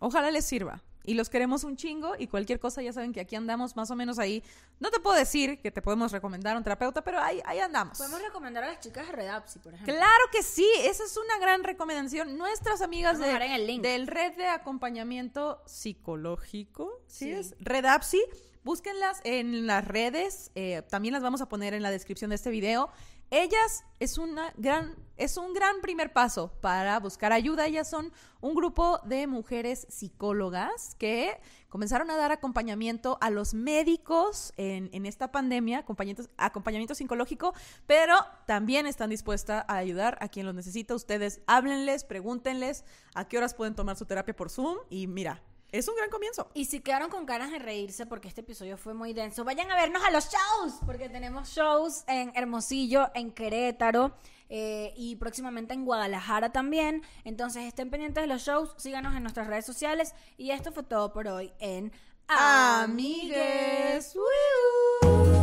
[0.00, 0.82] ojalá les sirva.
[1.04, 3.96] Y los queremos un chingo y cualquier cosa ya saben que aquí andamos más o
[3.96, 4.42] menos ahí.
[4.80, 7.98] No te puedo decir que te podemos recomendar un terapeuta, pero ahí, ahí andamos.
[7.98, 9.94] Podemos recomendar a las chicas de Redapsi, por ejemplo.
[9.94, 12.36] Claro que sí, esa es una gran recomendación.
[12.36, 13.82] Nuestras amigas a de, el link.
[13.82, 17.32] del Red de Acompañamiento Psicológico, ¿sí, Sí.
[17.32, 17.54] es?
[17.60, 18.22] Redapsi,
[18.64, 22.50] búsquenlas en las redes, eh, también las vamos a poner en la descripción de este
[22.50, 22.90] video.
[23.34, 27.66] Ellas es, una gran, es un gran primer paso para buscar ayuda.
[27.66, 28.12] Ellas son
[28.42, 35.06] un grupo de mujeres psicólogas que comenzaron a dar acompañamiento a los médicos en, en
[35.06, 37.54] esta pandemia, acompañamiento, acompañamiento psicológico,
[37.86, 38.16] pero
[38.46, 40.94] también están dispuestas a ayudar a quien lo necesita.
[40.94, 45.40] Ustedes háblenles, pregúntenles a qué horas pueden tomar su terapia por Zoom y mira,
[45.72, 46.50] es un gran comienzo.
[46.54, 49.74] Y si quedaron con ganas de reírse porque este episodio fue muy denso, vayan a
[49.74, 54.14] vernos a los shows, porque tenemos shows en Hermosillo, en Querétaro
[54.50, 57.02] eh, y próximamente en Guadalajara también.
[57.24, 61.12] Entonces estén pendientes de los shows, síganos en nuestras redes sociales y esto fue todo
[61.12, 61.90] por hoy en
[62.28, 64.14] Amigues.
[64.14, 65.41] Woo.